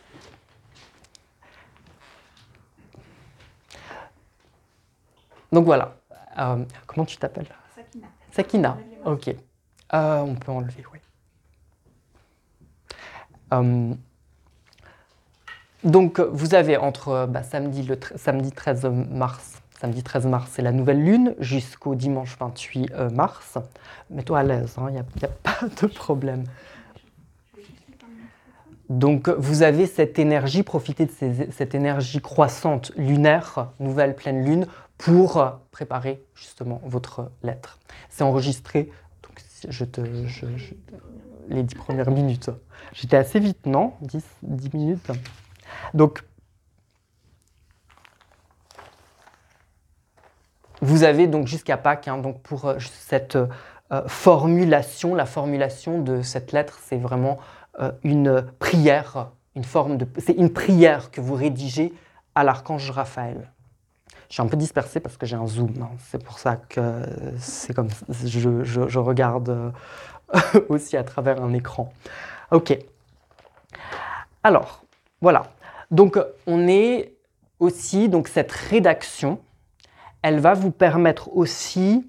Donc 5.51 5.65
voilà. 5.65 5.95
Euh, 6.37 6.65
comment 6.87 7.05
tu 7.05 7.17
t'appelles? 7.17 7.47
Sakina. 7.75 8.07
Sakina. 8.31 8.77
Ok. 9.05 9.29
Euh, 9.93 10.19
on 10.19 10.35
peut 10.35 10.51
enlever, 10.51 10.83
oui. 10.91 10.99
Euh, 15.85 15.89
donc 15.89 16.19
vous 16.19 16.55
avez 16.55 16.77
entre 16.77 17.27
bah, 17.27 17.43
samedi, 17.43 17.83
le 17.83 17.97
samedi 18.15 18.51
13 18.51 18.85
mars, 19.09 19.61
samedi 19.79 20.03
13 20.03 20.25
mars, 20.27 20.51
c'est 20.53 20.61
la 20.61 20.71
nouvelle 20.71 21.03
lune, 21.03 21.35
jusqu'au 21.39 21.95
dimanche 21.95 22.35
28 22.39 22.91
mars. 23.11 23.57
Mets-toi 24.09 24.39
à 24.39 24.43
l'aise, 24.43 24.75
il 24.77 24.83
hein, 24.83 24.89
n'y 24.91 25.23
a, 25.23 25.27
pas 25.43 25.67
de 25.81 25.87
problème. 25.87 26.43
Donc 28.89 29.29
vous 29.29 29.63
avez 29.63 29.87
cette 29.87 30.19
énergie, 30.19 30.61
profitez 30.61 31.07
de 31.07 31.47
cette 31.51 31.73
énergie 31.73 32.21
croissante 32.21 32.91
lunaire, 32.95 33.71
nouvelle 33.79 34.15
pleine 34.15 34.45
lune, 34.45 34.67
pour 34.97 35.43
préparer 35.71 36.23
justement 36.35 36.81
votre 36.85 37.31
lettre. 37.43 37.79
C'est 38.09 38.23
enregistré, 38.23 38.91
donc 39.23 39.43
je 39.67 39.83
te, 39.83 40.01
les 41.49 41.63
dix 41.63 41.75
premières 41.75 42.11
minutes. 42.11 42.49
J'étais 42.93 43.17
assez 43.17 43.39
vite, 43.39 43.65
non? 43.65 43.93
10, 44.01 44.23
10 44.43 44.73
minutes? 44.73 45.11
Donc, 45.93 46.23
vous 50.81 51.03
avez 51.03 51.27
donc 51.27 51.47
jusqu'à 51.47 51.77
Pâques 51.77 52.07
hein, 52.07 52.17
donc 52.17 52.41
pour 52.41 52.65
euh, 52.65 52.77
cette 52.79 53.35
euh, 53.35 53.47
formulation, 54.07 55.15
la 55.15 55.25
formulation 55.25 56.01
de 56.01 56.21
cette 56.21 56.51
lettre, 56.51 56.79
c'est 56.83 56.97
vraiment 56.97 57.37
euh, 57.79 57.91
une 58.03 58.45
prière, 58.59 59.31
une 59.55 59.63
forme 59.63 59.97
de, 59.97 60.07
c'est 60.19 60.33
une 60.33 60.51
prière 60.51 61.11
que 61.11 61.21
vous 61.21 61.33
rédigez 61.33 61.93
à 62.35 62.43
l'archange 62.43 62.91
Raphaël. 62.91 63.49
Je 64.29 64.35
suis 64.35 64.41
un 64.41 64.47
peu 64.47 64.57
dispersé 64.57 64.99
parce 64.99 65.17
que 65.17 65.25
j'ai 65.25 65.35
un 65.35 65.47
zoom, 65.47 65.73
hein. 65.81 65.89
c'est 66.09 66.23
pour 66.23 66.39
ça 66.39 66.55
que 66.55 67.03
c'est 67.37 67.73
comme 67.73 67.89
je, 68.09 68.63
je, 68.63 68.87
je 68.87 68.99
regarde 68.99 69.73
aussi 70.69 70.97
à 70.97 71.03
travers 71.03 71.41
un 71.43 71.53
écran. 71.53 71.93
Ok. 72.51 72.77
Alors, 74.43 74.83
voilà. 75.21 75.43
Donc, 75.91 76.19
on 76.47 76.67
est 76.67 77.15
aussi, 77.59 78.09
donc 78.09 78.27
cette 78.27 78.51
rédaction, 78.51 79.39
elle 80.21 80.39
va 80.39 80.53
vous 80.53 80.71
permettre 80.71 81.35
aussi 81.35 82.07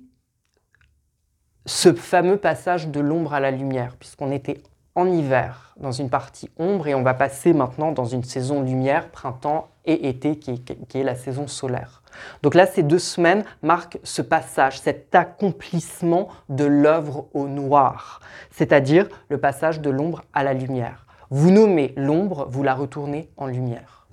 ce 1.66 1.92
fameux 1.92 2.37
passage 2.37 2.88
de 2.88 3.00
l'ombre 3.00 3.35
à 3.35 3.40
la 3.40 3.50
lumière, 3.50 3.97
puisqu'on 3.97 4.30
était 4.30 4.62
en 4.95 5.06
hiver 5.06 5.75
dans 5.76 5.92
une 5.92 6.09
partie 6.09 6.50
ombre 6.59 6.88
et 6.88 6.95
on 6.95 7.02
va 7.02 7.12
passer 7.12 7.52
maintenant 7.52 7.92
dans 7.92 8.06
une 8.06 8.25
saison 8.25 8.62
lumière, 8.62 9.11
printemps 9.11 9.68
et 9.85 10.09
été, 10.09 10.38
qui 10.38 10.52
est, 10.52 10.87
qui 10.88 10.99
est 10.99 11.04
la 11.04 11.14
saison 11.14 11.47
solaire. 11.47 12.02
Donc 12.42 12.54
là, 12.54 12.66
ces 12.66 12.83
deux 12.83 12.99
semaines 12.99 13.45
marquent 13.62 13.99
ce 14.02 14.23
passage, 14.23 14.80
cet 14.80 15.14
accomplissement 15.14 16.28
de 16.49 16.65
l'œuvre 16.65 17.28
au 17.34 17.47
noir, 17.47 18.21
c'est-à-dire 18.50 19.08
le 19.28 19.39
passage 19.39 19.80
de 19.80 19.91
l'ombre 19.91 20.23
à 20.32 20.43
la 20.43 20.54
lumière. 20.54 21.05
Vous 21.30 21.50
nommez 21.50 21.93
l'ombre, 21.97 22.47
vous 22.50 22.62
la 22.62 22.75
retournez 22.75 23.30
en 23.36 23.47
lumière. 23.47 24.06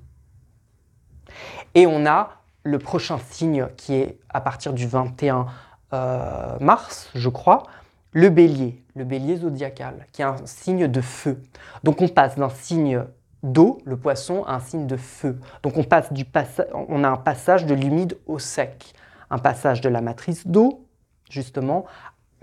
Et 1.76 1.88
on 1.88 2.06
a 2.06 2.32
le 2.64 2.80
prochain 2.80 3.20
signe 3.30 3.68
qui 3.78 3.96
est 3.96 4.20
à 4.30 4.42
partir 4.42 4.74
du 4.74 4.88
21 4.88 5.48
euh, 5.94 6.58
mars, 6.60 7.10
je 7.14 7.30
crois, 7.30 7.64
le 8.12 8.30
bélier, 8.30 8.84
le 8.96 9.04
bélier 9.04 9.38
zodiacal, 9.38 10.08
qui 10.12 10.22
est 10.22 10.26
un 10.26 10.38
signe 10.46 10.88
de 10.88 11.02
feu. 11.02 11.42
Donc 11.84 12.02
on 12.02 12.08
passe 12.08 12.36
d'un 12.36 12.50
signe 12.50 13.04
d'eau, 13.42 13.80
le 13.86 13.98
poisson, 13.98 14.44
à 14.46 14.56
un 14.56 14.60
signe 14.60 14.88
de 14.88 14.98
feu. 14.98 15.40
Donc 15.64 15.78
on, 15.78 15.84
passe 15.84 16.14
du 16.14 16.26
on 16.74 17.04
a 17.04 17.10
un 17.10 17.18
passage 17.18 17.66
de 17.66 17.74
l'humide 17.74 18.18
au 18.26 18.40
sec, 18.40 18.94
un 19.30 19.40
passage 19.40 19.82
de 19.82 19.90
la 19.90 20.02
matrice 20.02 20.48
d'eau, 20.48 20.88
justement, 21.30 21.86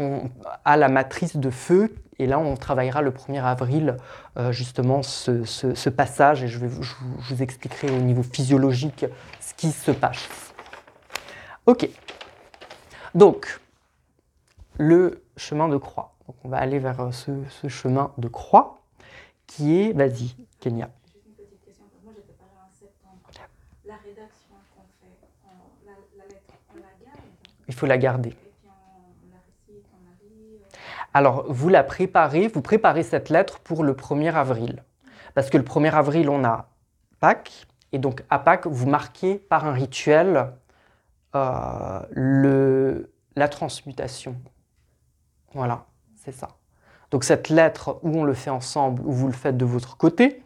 on, 0.00 0.30
à 0.64 0.76
la 0.76 0.88
matrice 0.88 1.36
de 1.36 1.50
feu. 1.50 1.94
Et 2.18 2.26
là, 2.26 2.38
on 2.38 2.56
travaillera 2.56 3.00
le 3.02 3.12
1er 3.12 3.42
avril, 3.42 3.96
euh, 4.36 4.52
justement, 4.52 5.02
ce, 5.02 5.44
ce, 5.44 5.74
ce, 5.74 5.88
passage, 5.88 6.42
et 6.42 6.48
je, 6.48 6.58
vais, 6.58 6.68
je, 6.68 6.94
je 7.20 7.34
vous 7.34 7.42
expliquerai 7.42 7.90
au 7.90 8.00
niveau 8.00 8.22
physiologique 8.22 9.06
ce 9.40 9.54
qui 9.54 9.70
se 9.70 9.90
passe. 9.90 10.28
Ok. 11.66 11.88
Donc, 13.14 13.60
le 14.78 15.22
chemin 15.36 15.68
de 15.68 15.76
croix. 15.76 16.14
Donc 16.26 16.36
on 16.44 16.48
va 16.48 16.58
aller 16.58 16.78
vers 16.78 17.12
ce, 17.12 17.32
ce 17.48 17.68
chemin 17.68 18.12
de 18.18 18.28
croix 18.28 18.80
qui 19.46 19.80
est, 19.80 19.92
vas-y, 19.92 20.34
Kenya. 20.60 20.90
Juste 21.06 21.26
une 21.26 21.34
petite 21.34 21.64
question. 21.64 21.84
Moi, 22.04 22.12
j'étais 22.14 22.32
pas 22.34 22.44
là 22.54 22.66
en 22.66 22.72
septembre. 22.72 23.28
La 23.84 23.96
rédaction 23.96 24.54
qu'on 24.74 24.84
fait, 25.00 25.16
on, 25.44 25.86
la, 25.86 25.92
la, 26.16 26.28
lettre, 26.28 26.54
on 26.72 26.76
la 26.76 27.04
garde? 27.04 27.20
Il 27.66 27.74
faut 27.74 27.86
la 27.86 27.98
garder. 27.98 28.28
Et 28.28 28.32
puis 28.32 28.68
on, 28.68 28.70
on 28.70 29.30
la 29.32 29.40
récite, 29.44 29.84
on 29.92 30.04
la 30.06 30.14
lit. 30.28 30.54
euh, 30.62 30.99
Alors, 31.12 31.44
vous 31.52 31.68
la 31.68 31.82
préparez, 31.82 32.48
vous 32.48 32.62
préparez 32.62 33.02
cette 33.02 33.28
lettre 33.30 33.58
pour 33.60 33.82
le 33.82 33.94
1er 33.94 34.32
avril. 34.32 34.84
Parce 35.34 35.50
que 35.50 35.56
le 35.56 35.64
1er 35.64 35.92
avril, 35.92 36.28
on 36.28 36.44
a 36.44 36.68
Pâques. 37.18 37.66
Et 37.92 37.98
donc, 37.98 38.22
à 38.30 38.38
Pâques, 38.38 38.66
vous 38.66 38.86
marquez 38.88 39.36
par 39.36 39.66
un 39.66 39.72
rituel 39.72 40.52
euh, 41.34 43.02
la 43.36 43.48
transmutation. 43.48 44.36
Voilà, 45.52 45.86
c'est 46.16 46.32
ça. 46.32 46.48
Donc 47.10 47.24
cette 47.24 47.48
lettre, 47.48 47.98
où 48.02 48.16
on 48.16 48.24
le 48.24 48.34
fait 48.34 48.50
ensemble, 48.50 49.02
ou 49.04 49.12
vous 49.12 49.26
le 49.26 49.32
faites 49.32 49.56
de 49.56 49.64
votre 49.64 49.96
côté, 49.96 50.44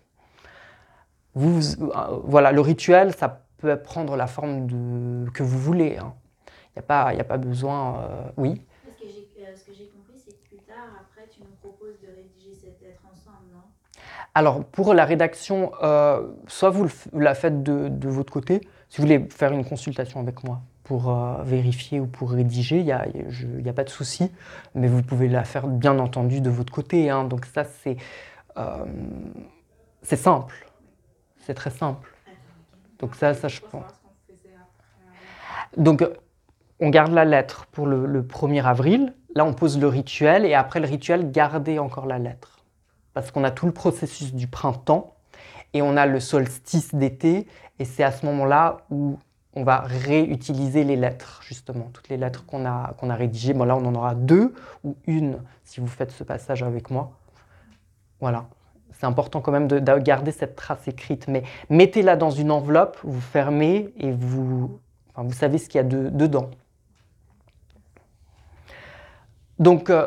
euh, 1.37 1.61
voilà, 2.25 2.53
le 2.53 2.61
rituel, 2.61 3.15
ça 3.15 3.45
peut 3.59 3.77
prendre 3.77 4.17
la 4.17 4.27
forme 4.27 4.67
de, 4.67 5.31
que 5.31 5.43
vous 5.43 5.59
voulez. 5.59 5.97
Il 5.97 5.99
hein. 5.99 6.15
n'y 7.13 7.21
a, 7.21 7.25
pas- 7.25 7.37
besoin... 7.37 8.01
euh, 8.01 8.31
oui 8.37 8.63
compris, 9.95 10.19
c'est 10.25 10.33
que 10.33 10.49
plus 10.49 10.59
tard, 10.59 10.89
après, 11.01 11.29
tu 11.29 11.41
nous 11.41 11.55
proposes 11.61 12.01
de 12.01 12.09
rédiger 12.09 12.55
cette 12.55 12.81
lettre 12.81 13.03
ensemble, 13.11 13.53
non 13.53 13.69
Alors, 14.35 14.65
pour 14.65 14.95
la 14.95 15.05
rédaction, 15.05 15.73
euh, 15.83 16.27
soit 16.49 16.71
vous, 16.71 16.89
la 17.13 17.35
faites 17.35 17.63
de, 17.63 18.09
votre 18.09 18.33
côté, 18.33 18.61
si 18.89 18.99
vous 18.99 19.07
voulez 19.07 19.27
faire 19.31 19.53
une 19.53 19.65
consultation 19.65 20.21
avec 20.21 20.43
moi 20.45 20.61
pour 20.83 21.09
euh, 21.09 21.43
vérifier 21.45 22.01
ou 22.01 22.07
pour 22.07 22.33
rédiger, 22.33 22.81
il 22.81 22.85
n'y 22.85 22.93
a, 23.71 23.73
pas 23.73 23.85
de 23.85 23.91
souci, 23.91 24.31
mais 24.75 24.89
vous 24.89 25.03
pouvez 25.03 25.29
la 25.29 25.45
faire 25.45 25.67
bien 25.67 25.99
entendu 25.99 26.41
de 26.41 26.51
votre 26.51 26.73
côté. 26.73 27.11
hein. 27.11 27.25
donc 27.25 27.47
ça, 27.47 27.65
c'est 27.65 27.97
euh, 28.57 28.85
c'est 30.03 30.17
simple. 30.17 30.67
C'est 31.39 31.55
très 31.55 31.71
simple. 31.71 32.13
Donc 32.99 33.15
ça, 33.15 33.35
ça 33.35 33.49
je 33.49 33.61
pense. 33.61 33.91
Donc, 35.77 36.05
on 36.81 36.91
garde 36.91 37.13
la 37.13 37.25
lettre 37.25 37.67
pour 37.67 37.87
le, 37.87 38.07
le 38.07 38.23
1er 38.23 38.65
avril. 38.65 39.15
Là, 39.35 39.45
on 39.45 39.53
pose 39.53 39.79
le 39.79 39.89
rituel 39.89 40.45
et 40.45 40.55
après 40.55 40.81
le 40.81 40.87
rituel, 40.87 41.31
gardez 41.31 41.79
encore 41.79 42.07
la 42.07 42.19
lettre. 42.19 42.54
Parce 43.15 43.31
qu'on 43.31 43.45
a 43.45 43.51
tout 43.51 43.67
le 43.67 43.73
processus 43.73 44.35
du 44.35 44.47
printemps 44.49 45.15
et 45.73 45.83
on 45.83 45.97
a 45.97 46.07
le 46.07 46.21
solstice 46.21 46.95
d'été. 46.95 47.47
Et 47.79 47.85
c'est 47.85 48.05
à 48.05 48.13
ce 48.13 48.27
moment-là 48.27 48.79
où 48.91 49.19
on 49.55 49.63
va 49.63 49.81
réutiliser 49.81 50.83
les 50.83 50.97
lettres, 50.97 51.41
justement, 51.47 51.89
toutes 51.93 52.09
les 52.09 52.17
lettres 52.17 52.45
qu'on 52.45 52.67
a, 52.67 52.95
qu'on 52.99 53.09
a 53.09 53.15
rédigées. 53.15 53.55
Bon, 53.55 53.65
là, 53.65 53.77
on 53.77 53.85
en 53.87 53.95
aura 53.95 54.15
deux 54.17 54.53
ou 54.83 54.97
une 55.07 55.39
si 55.63 55.81
vous 55.81 55.87
faites 55.87 56.11
ce 56.11 56.25
passage 56.25 56.63
avec 56.65 56.91
moi. 56.91 57.13
Voilà. 58.21 58.47
C'est 58.91 59.07
important 59.07 59.41
quand 59.41 59.53
même 59.53 59.69
de, 59.69 59.79
de 59.79 59.99
garder 59.99 60.33
cette 60.33 60.57
trace 60.57 60.87
écrite. 60.89 61.29
Mais 61.29 61.43
mettez-la 61.71 62.17
dans 62.17 62.31
une 62.31 62.51
enveloppe, 62.51 62.99
vous 63.05 63.21
fermez 63.21 63.93
et 63.99 64.11
vous, 64.13 64.81
vous 65.17 65.33
savez 65.33 65.59
ce 65.59 65.69
qu'il 65.69 65.79
y 65.79 65.81
a 65.81 65.85
de- 65.85 66.09
dedans. 66.11 66.51
Donc, 69.59 69.91
euh, 69.91 70.07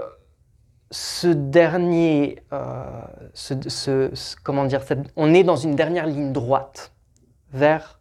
ce 0.91 1.28
dernier, 1.28 2.41
euh, 2.54 3.02
comment 4.43 4.65
dire, 4.65 4.82
on 5.15 5.34
est 5.34 5.43
dans 5.43 5.56
une 5.56 5.76
dernière 5.76 6.06
ligne 6.06 6.32
droite 6.32 6.93
vers 7.52 8.00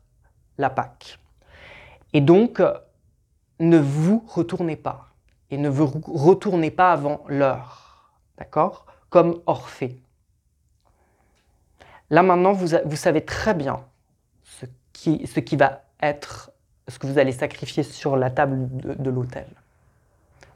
la 0.58 0.70
Pâque. 0.70 1.18
Et 2.12 2.20
donc, 2.20 2.62
ne 3.58 3.78
vous 3.78 4.24
retournez 4.28 4.76
pas. 4.76 5.08
Et 5.50 5.58
ne 5.58 5.68
vous 5.68 5.86
retournez 6.06 6.70
pas 6.70 6.92
avant 6.92 7.24
l'heure. 7.28 8.12
D'accord? 8.38 8.86
Comme 9.10 9.40
Orphée. 9.46 10.00
Là 12.10 12.22
maintenant, 12.22 12.52
vous, 12.52 12.76
vous 12.84 12.96
savez 12.96 13.24
très 13.24 13.54
bien 13.54 13.84
ce 14.44 14.66
qui, 15.40 15.56
va 15.56 15.82
être, 16.00 16.50
ce 16.88 16.98
que 16.98 17.06
vous 17.06 17.18
allez 17.18 17.32
sacrifier 17.32 17.82
sur 17.82 18.16
la 18.16 18.30
table 18.30 18.68
de 18.70 19.10
l'autel. 19.10 19.46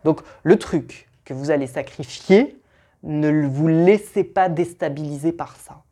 Donc 0.05 0.23
le 0.43 0.59
truc 0.59 1.10
que 1.31 1.35
vous 1.35 1.53
allez 1.53 1.69
sacrifier, 1.69 2.61
ne 3.05 3.47
vous 3.47 3.69
laissez 3.69 4.25
pas 4.25 4.49
déstabiliser 4.49 5.31
par 5.31 5.55
ça. 5.55 5.85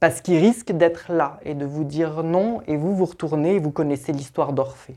Parce 0.00 0.22
qu'il 0.22 0.38
risque 0.38 0.72
d'être 0.72 1.12
là 1.12 1.38
et 1.42 1.54
de 1.54 1.66
vous 1.66 1.84
dire 1.84 2.22
non, 2.22 2.62
et 2.66 2.78
vous 2.78 2.96
vous 2.96 3.04
retournez 3.04 3.56
et 3.56 3.58
vous 3.58 3.70
connaissez 3.70 4.12
l'histoire 4.12 4.54
d'Orphée. 4.54 4.96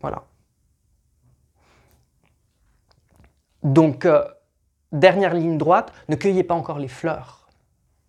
Voilà. 0.00 0.24
Donc, 3.62 4.04
euh, 4.04 4.24
dernière 4.90 5.32
ligne 5.32 5.58
droite, 5.58 5.92
ne 6.08 6.16
cueillez 6.16 6.42
pas 6.42 6.54
encore 6.54 6.80
les 6.80 6.88
fleurs. 6.88 7.48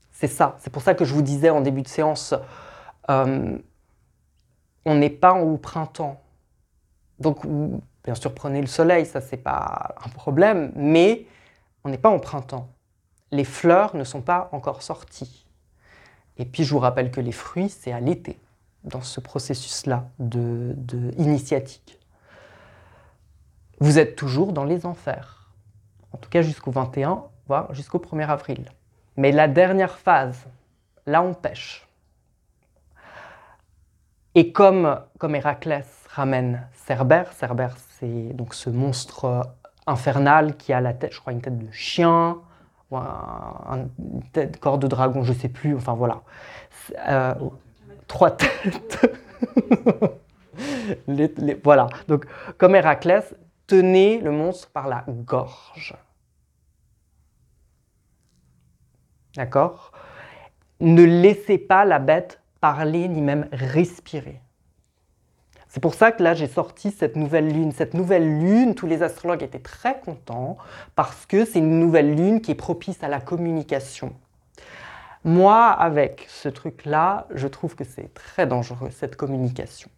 C'est 0.10 0.28
ça. 0.28 0.58
C'est 0.58 0.74
pour 0.74 0.82
ça 0.82 0.96
que 0.96 1.06
je 1.06 1.14
vous 1.14 1.22
disais 1.22 1.52
en 1.52 1.62
début 1.62 1.84
de 1.84 1.88
séance, 1.88 2.34
euh, 3.12 3.60
on 4.86 4.96
n'est 4.96 5.12
pas 5.12 5.36
au 5.36 5.58
printemps. 5.58 6.20
Donc, 7.20 7.46
bien 8.08 8.16
sûr, 8.16 8.34
prenez 8.34 8.62
le 8.62 8.68
soleil, 8.68 9.06
ça 9.06 9.20
c'est 9.20 9.36
pas 9.36 9.94
un 10.02 10.08
problème, 10.08 10.72
mais 10.78 11.26
on 11.84 11.90
n'est 11.90 11.98
pas 11.98 12.10
en 12.10 12.20
printemps. 12.20 12.70
Les 13.32 13.44
fleurs 13.44 13.98
ne 13.98 14.06
sont 14.06 14.22
pas 14.22 14.48
encore 14.54 14.82
sorties. 14.82 15.46
Et 16.38 16.46
puis, 16.46 16.64
je 16.64 16.72
vous 16.72 16.80
rappelle 16.80 17.12
que 17.12 17.20
les 17.20 17.34
fruits, 17.34 17.68
c'est 17.68 17.92
à 17.92 18.00
l'été, 18.00 18.40
dans 18.86 19.02
ce 19.02 19.20
processus-là 19.20 20.06
de, 20.20 20.74
de 20.78 21.12
initiatique. 21.18 22.00
Vous 23.82 24.00
êtes 24.00 24.16
toujours 24.16 24.54
dans 24.54 24.64
les 24.64 24.86
enfers, 24.86 25.52
en 26.14 26.18
tout 26.18 26.30
cas 26.30 26.42
jusqu'au 26.42 26.72
21, 26.72 27.26
voire 27.46 27.74
jusqu'au 27.74 28.00
1er 28.00 28.30
avril. 28.30 28.72
Mais 29.18 29.34
la 29.34 29.50
dernière 29.50 29.98
phase, 29.98 30.46
là 31.06 31.22
on 31.22 31.34
pêche. 31.34 31.86
Et 34.34 34.54
comme, 34.54 34.98
comme 35.18 35.36
Héraclès 35.36 35.86
ramène 36.10 36.66
Cerbère, 36.86 37.34
Cerbère 37.34 37.76
c'est 38.00 38.34
donc 38.34 38.54
ce 38.54 38.70
monstre 38.70 39.48
infernal 39.88 40.56
qui 40.58 40.74
a 40.74 40.82
la 40.82 40.94
tête, 40.94 41.14
je 41.14 41.20
crois 41.20 41.34
une 41.34 41.42
tête 41.42 41.58
de 41.58 41.72
chien, 41.72 42.38
ou 42.92 42.98
un, 42.98 43.62
un- 43.70 43.90
une 44.00 44.24
tête, 44.32 44.60
corps 44.60 44.78
de 44.78 44.88
dragon, 44.88 45.24
je 45.24 45.34
sais 45.34 45.50
plus, 45.50 45.76
enfin 45.76 45.94
voilà. 45.94 46.22
Euh, 47.08 47.34
trois 48.08 48.32
têtes. 48.32 49.00
Voilà, 51.64 51.88
donc 52.08 52.26
comme 52.58 52.76
Héraclès, 52.76 53.36
tenez 53.68 54.20
le 54.20 54.32
monstre 54.32 54.70
par 54.72 54.88
la 54.88 55.04
gorge. 55.08 55.96
D'accord? 59.36 59.92
Ne 60.80 61.04
laissez 61.04 61.58
pas 61.58 61.86
la 61.86 62.00
bête 62.00 62.42
parler 62.60 63.08
ni 63.08 63.22
même 63.22 63.48
respirer. 63.52 64.42
C'est 65.78 65.82
pour 65.82 65.94
ça 65.94 66.12
que 66.12 66.24
là, 66.24 66.34
j'ai 66.34 66.48
sorti 66.48 66.90
cette 66.90 67.16
nouvelle 67.16 67.50
lune. 67.50 67.72
Cette 67.72 67.94
nouvelle 67.94 68.40
lune, 68.40 68.74
tous 68.74 68.88
les 68.88 69.04
astrologues 69.04 69.44
étaient 69.44 69.60
très 69.60 70.00
contents 70.00 70.58
parce 70.96 71.28
que 71.28 71.46
c'est 71.46 71.60
une 71.60 71.80
nouvelle 71.80 72.16
lune 72.16 72.42
qui 72.42 72.50
est 72.50 72.56
propice 72.56 73.04
à 73.04 73.08
la 73.08 73.20
communication. 73.20 74.16
Moi, 75.24 75.68
avec 75.68 76.26
ce 76.30 76.50
truc-là, 76.50 77.28
je 77.30 77.48
trouve 77.48 77.76
que 77.76 77.84
c'est 77.84 78.12
très 78.16 78.48
dangereux, 78.48 78.90
cette 78.90 79.16
communication. 79.16 79.92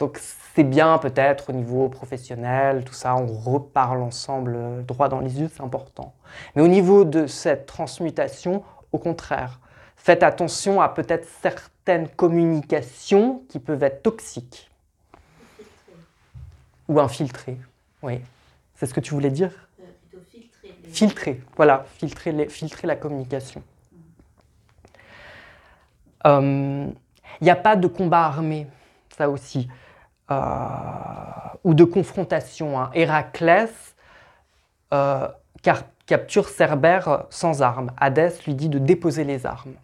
Donc 0.00 0.18
c'est 0.56 0.64
bien 0.64 0.98
peut-être 0.98 1.50
au 1.50 1.52
niveau 1.52 1.88
professionnel, 1.88 2.82
tout 2.82 2.92
ça, 2.92 3.14
on 3.14 3.26
reparle 3.28 4.02
ensemble 4.02 4.56
euh, 4.56 4.82
droit 4.82 5.08
dans 5.08 5.20
les 5.20 5.40
yeux, 5.40 5.48
c'est 5.54 5.62
important. 5.62 6.12
Mais 6.56 6.62
au 6.62 6.68
niveau 6.68 7.04
de 7.04 7.28
cette 7.28 7.66
transmutation, 7.66 8.64
au 8.90 8.98
contraire, 8.98 9.60
faites 9.94 10.24
attention 10.24 10.80
à 10.80 10.88
peut-être 10.88 11.24
certaines 11.86 12.08
communications 12.08 13.44
qui 13.48 13.60
peuvent 13.60 13.82
être 13.84 14.02
toxiques 14.02 14.68
ou 16.88 16.98
infiltrées. 16.98 17.58
Oui, 18.02 18.20
c'est 18.74 18.86
ce 18.86 18.94
que 18.94 18.98
tu 18.98 19.14
voulais 19.14 19.30
dire? 19.30 19.52
Euh, 19.80 19.84
plutôt 20.10 20.24
filtrer. 20.28 20.74
Filtrer, 20.90 21.40
voilà, 21.56 21.84
filtrer, 21.98 22.32
les- 22.32 22.48
filtrer 22.48 22.88
la 22.88 22.96
communication. 22.96 23.62
Il 26.24 26.92
n'y 27.40 27.50
a 27.50 27.54
pas 27.56 27.76
de 27.76 27.86
combat 27.86 28.24
armé, 28.24 28.66
ça 29.16 29.30
aussi, 29.30 29.68
euh, 30.32 30.34
ou 31.62 31.72
de 31.72 31.84
confrontation. 31.84 32.80
hein. 32.80 32.90
Héraclès 32.94 33.70
euh, 34.92 35.28
capture 36.06 36.48
Cerbère 36.48 37.26
sans 37.30 37.62
armes. 37.62 37.92
Hadès 37.96 38.32
lui 38.44 38.54
dit 38.54 38.68
de 38.68 38.80
déposer 38.80 39.22
les 39.22 39.46
armes. 39.46 39.74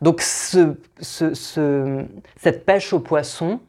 Donc 0.00 0.20
ce- 0.20 0.76
ce- 1.00 1.34
ce- 1.34 2.06
cette 2.36 2.64
pêche 2.66 2.92
au 2.92 3.00
poisson, 3.00 3.60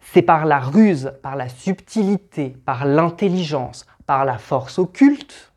c'est 0.00 0.22
par 0.22 0.46
la 0.46 0.60
ruse, 0.60 1.12
par 1.22 1.36
la 1.36 1.48
subtilité, 1.48 2.50
par 2.64 2.84
l'intelligence, 2.84 3.86
par 4.06 4.24
la 4.24 4.38
force 4.38 4.78
occulte, 4.78 5.52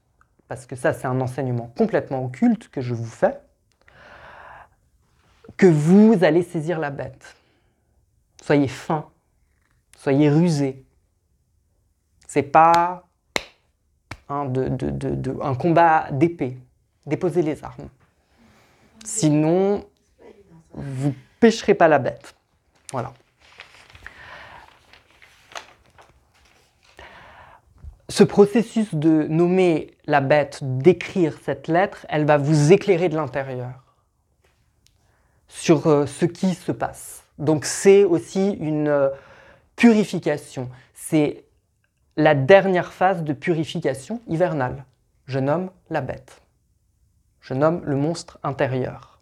parce 0.48 0.66
que 0.66 0.76
ça 0.76 0.94
c'est 0.94 1.08
un 1.08 1.22
enseignement 1.22 1.72
complètement 1.78 2.26
occulte 2.26 2.70
que 2.70 2.82
je 2.82 2.94
vous 2.94 3.06
fais, 3.06 3.40
que 5.58 5.68
vous 5.68 6.18
allez 6.24 6.42
saisir 6.42 6.80
la 6.80 6.90
bête. 6.90 7.36
Soyez 8.42 8.68
fin, 8.68 9.06
soyez 9.98 10.30
rusé. 10.30 10.86
C'est 12.28 12.44
pas 12.44 13.04
un 14.30 15.56
combat 15.56 16.08
d'épée. 16.12 16.58
Déposez 17.06 17.42
les 17.42 17.64
armes. 17.64 17.90
Sinon, 19.06 19.86
vous 20.74 21.14
pêcherez 21.40 21.74
pas 21.74 21.88
la 21.88 22.00
bête. 22.00 22.36
Voilà. 22.92 23.14
Ce 28.10 28.24
processus 28.24 28.96
de 28.96 29.28
nommer 29.28 29.92
la 30.06 30.20
bête, 30.20 30.60
d'écrire 30.62 31.38
cette 31.46 31.68
lettre, 31.68 32.06
elle 32.10 32.26
va 32.26 32.38
vous 32.38 32.74
éclairer 32.74 33.08
de 33.08 33.16
l'intérieur 33.16 33.84
sur 35.48 35.88
euh, 35.88 36.06
ce 36.06 36.26
qui 36.26 36.54
se 36.56 36.72
passe. 36.72 37.24
Donc 37.38 37.66
c'est 37.66 38.04
aussi 38.04 38.52
une 38.60 38.88
euh, 38.88 39.10
purification. 39.76 40.70
C'est 40.94 41.46
la 42.18 42.36
dernière 42.36 42.94
phase 42.94 43.24
de 43.24 43.34
purification 43.34 44.22
hivernale. 44.28 44.86
Je 45.26 45.40
nomme 45.40 45.70
la 45.90 46.02
bête. 46.02 46.42
Je 47.41 47.54
nomme 47.54 47.82
le 47.86 47.95
monstre 47.95 48.39
intérieur. 48.43 49.19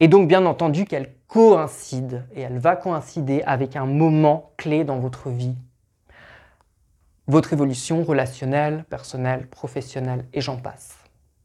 Et 0.00 0.08
donc, 0.08 0.28
bien 0.28 0.46
entendu, 0.46 0.84
qu'elle 0.84 1.14
coïncide, 1.26 2.24
et 2.34 2.40
elle 2.40 2.58
va 2.58 2.76
coïncider 2.76 3.42
avec 3.42 3.76
un 3.76 3.86
moment 3.86 4.52
clé 4.56 4.84
dans 4.84 4.98
votre 4.98 5.28
vie. 5.28 5.56
Votre 7.26 7.52
évolution 7.52 8.02
relationnelle, 8.04 8.84
personnelle, 8.84 9.46
professionnelle, 9.48 10.24
et 10.32 10.40
j'en 10.40 10.56
passe. 10.56 10.96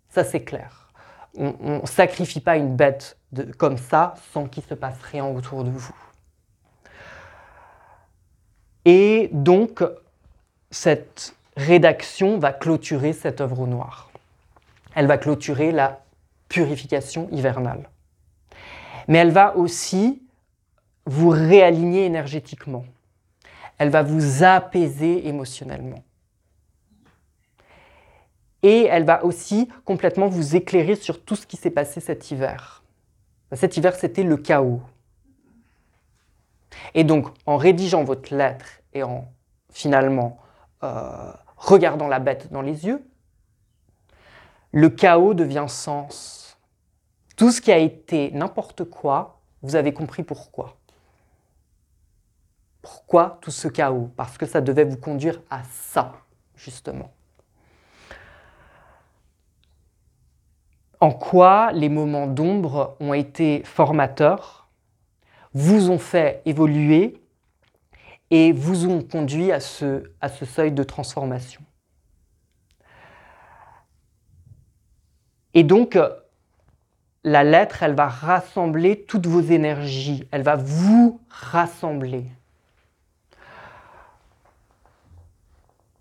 Ça, 0.10 0.24
c'est 0.24 0.44
clair. 0.44 0.92
On 1.36 1.82
ne 1.82 1.88
sacrifie 1.88 2.40
pas 2.42 2.58
une 2.58 2.76
bête 2.76 3.18
comme 3.58 3.78
ça 3.78 4.14
sans 4.32 4.46
qu'il 4.46 4.64
se 4.64 4.76
passe 4.76 5.02
rien 5.02 5.26
autour 5.26 5.64
de 5.64 5.72
vous. 5.72 5.96
Et 8.86 9.30
donc, 9.34 9.84
cette 10.70 11.36
rédaction 11.58 12.38
va 12.38 12.54
clôturer 12.54 13.14
cette 13.14 13.42
œuvre 13.42 13.66
noire. 13.66 14.12
Elle 14.96 15.08
va 15.08 15.18
clôturer 15.18 15.72
la 15.72 16.04
purification 16.50 17.28
hivernale. 17.32 17.90
Mais 19.08 19.18
elle 19.18 19.32
va 19.32 19.56
aussi 19.58 20.22
vous 21.06 21.30
réaligner 21.30 22.06
énergétiquement. 22.06 22.86
Elle 23.78 23.90
va 23.90 24.04
vous 24.04 24.44
apaiser 24.44 25.28
émotionnellement. 25.28 26.04
Et 28.62 28.86
elle 28.86 29.04
va 29.04 29.26
aussi 29.26 29.68
complètement 29.84 30.28
vous 30.28 30.56
éclairer 30.56 30.96
sur 30.96 31.24
tout 31.24 31.36
ce 31.36 31.46
qui 31.46 31.58
s'est 31.58 31.70
passé 31.70 32.00
cet 32.00 32.32
hiver. 32.32 32.84
Cet 33.52 33.76
hiver, 33.76 33.94
c'était 33.96 34.24
le 34.24 34.38
chaos. 34.38 34.82
Et 36.94 37.04
donc, 37.04 37.28
en 37.46 37.58
rédigeant 37.58 38.04
votre 38.04 38.34
lettre 38.34 38.66
et 38.94 39.04
en 39.04 39.28
finalement 39.70 40.40
euh, 40.84 41.32
regardant 41.58 42.08
la 42.08 42.20
bête 42.20 42.52
dans 42.52 42.62
les 42.62 42.86
yeux, 42.86 43.04
le 44.74 44.90
chaos 44.90 45.34
devient 45.34 45.66
sens. 45.70 46.58
Tout 47.38 47.52
ce 47.52 47.62
qui 47.62 47.72
a 47.72 47.78
été 47.78 48.32
n'importe 48.32 48.84
quoi, 48.84 49.40
vous 49.62 49.76
avez 49.76 49.94
compris 49.94 50.24
pourquoi. 50.24 50.78
Pourquoi 52.82 53.38
tout 53.42 53.52
ce 53.52 53.68
chaos? 53.68 54.10
Parce 54.18 54.38
que 54.38 54.46
ça 54.46 54.60
devait 54.60 54.84
vous 54.84 54.98
conduire 54.98 55.42
à 55.50 55.64
ça, 55.64 56.14
justement. 56.56 57.12
En 61.00 61.12
quoi 61.12 61.72
les 61.72 61.90
moments 61.90 62.28
d'ombre 62.28 62.98
ont 63.00 63.14
été 63.14 63.62
formateurs, 63.66 64.68
vous 65.54 65.92
ont 65.92 66.00
fait 66.00 66.42
évoluer 66.46 67.22
et 68.32 68.52
vous 68.52 68.88
ont 68.88 69.04
conduit 69.04 69.52
à 69.52 69.60
ce, 69.60 70.04
seuil 70.46 70.72
de 70.72 70.84
transformation? 70.84 71.62
Et 75.54 75.64
donc, 75.64 75.96
euh, 75.96 76.10
la 77.24 77.44
lettre, 77.44 77.84
elle 77.84 77.96
va 77.96 78.08
rassembler 78.08 79.04
toutes 79.04 79.28
vos 79.28 79.42
énergies, 79.42 80.28
elle 80.32 80.44
va 80.44 80.56
vous 80.56 81.20
rassembler. 81.30 82.26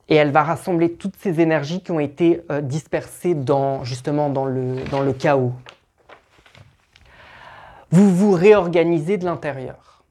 Et 0.09 0.17
elle 0.17 0.31
va 0.31 0.43
rassembler 0.43 0.93
toutes 0.93 1.17
ces 1.17 1.41
énergies 1.41 1.83
qui 1.83 1.91
ont 1.91 2.01
été 2.01 2.43
euh, 2.51 2.61
dispersées 2.61 3.37
justement 3.83 4.31
dans 4.31 4.45
le 4.45 5.13
chaos. 5.13 5.53
Vous 7.91 8.15
vous 8.15 8.33
réorganisez 8.33 9.19
de 9.19 9.27
l'intérieur. 9.27 10.03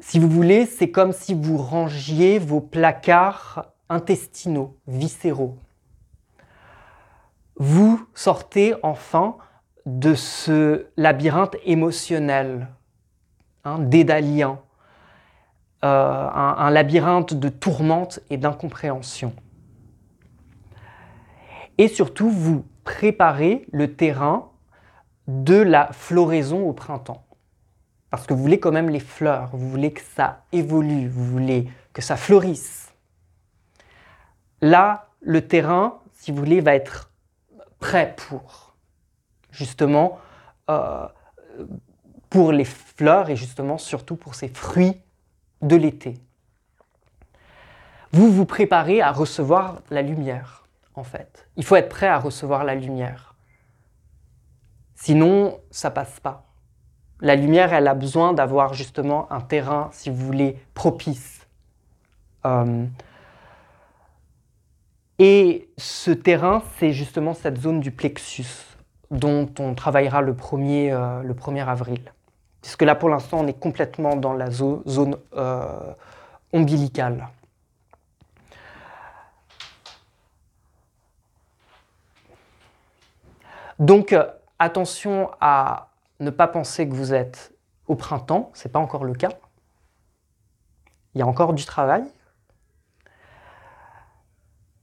Si 0.00 0.18
vous 0.18 0.28
voulez, 0.28 0.66
c'est 0.66 0.90
comme 0.90 1.12
si 1.12 1.34
vous 1.34 1.56
rangiez 1.56 2.38
vos 2.38 2.60
placards 2.60 3.66
intestinaux, 3.88 4.76
viscéraux. 4.86 5.56
Vous 7.60 8.08
sortez 8.14 8.74
enfin 8.82 9.36
de 9.84 10.14
ce 10.14 10.86
labyrinthe 10.96 11.56
émotionnel, 11.66 12.68
hein, 13.64 13.78
dédalien, 13.80 14.60
euh, 15.84 15.86
un, 15.86 16.54
un 16.56 16.70
labyrinthe 16.70 17.34
de 17.34 17.50
tourmente 17.50 18.20
et 18.30 18.38
d'incompréhension. 18.38 19.34
Et 21.76 21.88
surtout, 21.88 22.30
vous 22.30 22.64
préparez 22.84 23.66
le 23.72 23.94
terrain 23.94 24.48
de 25.28 25.56
la 25.56 25.92
floraison 25.92 26.66
au 26.66 26.72
printemps. 26.72 27.26
Parce 28.08 28.26
que 28.26 28.32
vous 28.32 28.40
voulez 28.40 28.58
quand 28.58 28.72
même 28.72 28.88
les 28.88 29.00
fleurs, 29.00 29.50
vous 29.52 29.68
voulez 29.68 29.92
que 29.92 30.00
ça 30.00 30.44
évolue, 30.52 31.08
vous 31.08 31.26
voulez 31.26 31.70
que 31.92 32.00
ça 32.00 32.16
fleurisse. 32.16 32.94
Là, 34.62 35.10
le 35.20 35.46
terrain, 35.46 35.98
si 36.14 36.30
vous 36.30 36.38
voulez, 36.38 36.62
va 36.62 36.74
être 36.74 37.09
prêt 37.80 38.14
pour, 38.16 38.74
justement, 39.50 40.18
euh, 40.70 41.08
pour 42.28 42.52
les 42.52 42.64
fleurs 42.64 43.30
et 43.30 43.36
justement 43.36 43.78
surtout 43.78 44.16
pour 44.16 44.34
ces 44.34 44.48
fruits 44.48 45.00
de 45.62 45.76
l'été. 45.76 46.14
Vous 48.12 48.30
vous 48.30 48.46
préparez 48.46 49.00
à 49.00 49.12
recevoir 49.12 49.80
la 49.90 50.02
lumière, 50.02 50.64
en 50.94 51.04
fait. 51.04 51.48
Il 51.56 51.64
faut 51.64 51.76
être 51.76 51.88
prêt 51.88 52.08
à 52.08 52.18
recevoir 52.18 52.64
la 52.64 52.74
lumière. 52.74 53.34
Sinon, 54.94 55.58
ça 55.70 55.90
passe 55.90 56.20
pas. 56.20 56.46
La 57.20 57.36
lumière, 57.36 57.72
elle 57.72 57.88
a 57.88 57.94
besoin 57.94 58.32
d'avoir 58.32 58.74
justement 58.74 59.30
un 59.32 59.40
terrain, 59.40 59.90
si 59.92 60.10
vous 60.10 60.26
voulez, 60.26 60.58
propice. 60.74 61.46
Euh, 62.46 62.86
et 65.22 65.68
ce 65.76 66.10
terrain, 66.10 66.62
c'est 66.78 66.92
justement 66.92 67.34
cette 67.34 67.58
zone 67.58 67.80
du 67.80 67.90
plexus 67.90 68.46
dont 69.10 69.50
on 69.58 69.74
travaillera 69.74 70.22
le 70.22 70.32
1er, 70.32 70.92
euh, 70.92 71.22
le 71.22 71.34
1er 71.34 71.66
avril. 71.68 72.00
Puisque 72.62 72.80
là, 72.80 72.94
pour 72.94 73.10
l'instant, 73.10 73.40
on 73.40 73.46
est 73.46 73.58
complètement 73.58 74.16
dans 74.16 74.32
la 74.32 74.50
zo- 74.50 74.82
zone 74.86 75.16
euh, 75.36 75.92
ombilicale. 76.54 77.28
Donc, 83.78 84.14
euh, 84.14 84.24
attention 84.58 85.30
à 85.40 85.90
ne 86.20 86.30
pas 86.30 86.48
penser 86.48 86.88
que 86.88 86.94
vous 86.94 87.12
êtes 87.12 87.52
au 87.88 87.94
printemps, 87.94 88.50
ce 88.54 88.68
n'est 88.68 88.72
pas 88.72 88.78
encore 88.78 89.04
le 89.04 89.14
cas. 89.14 89.32
Il 91.14 91.18
y 91.18 91.22
a 91.22 91.26
encore 91.26 91.52
du 91.52 91.64
travail. 91.66 92.04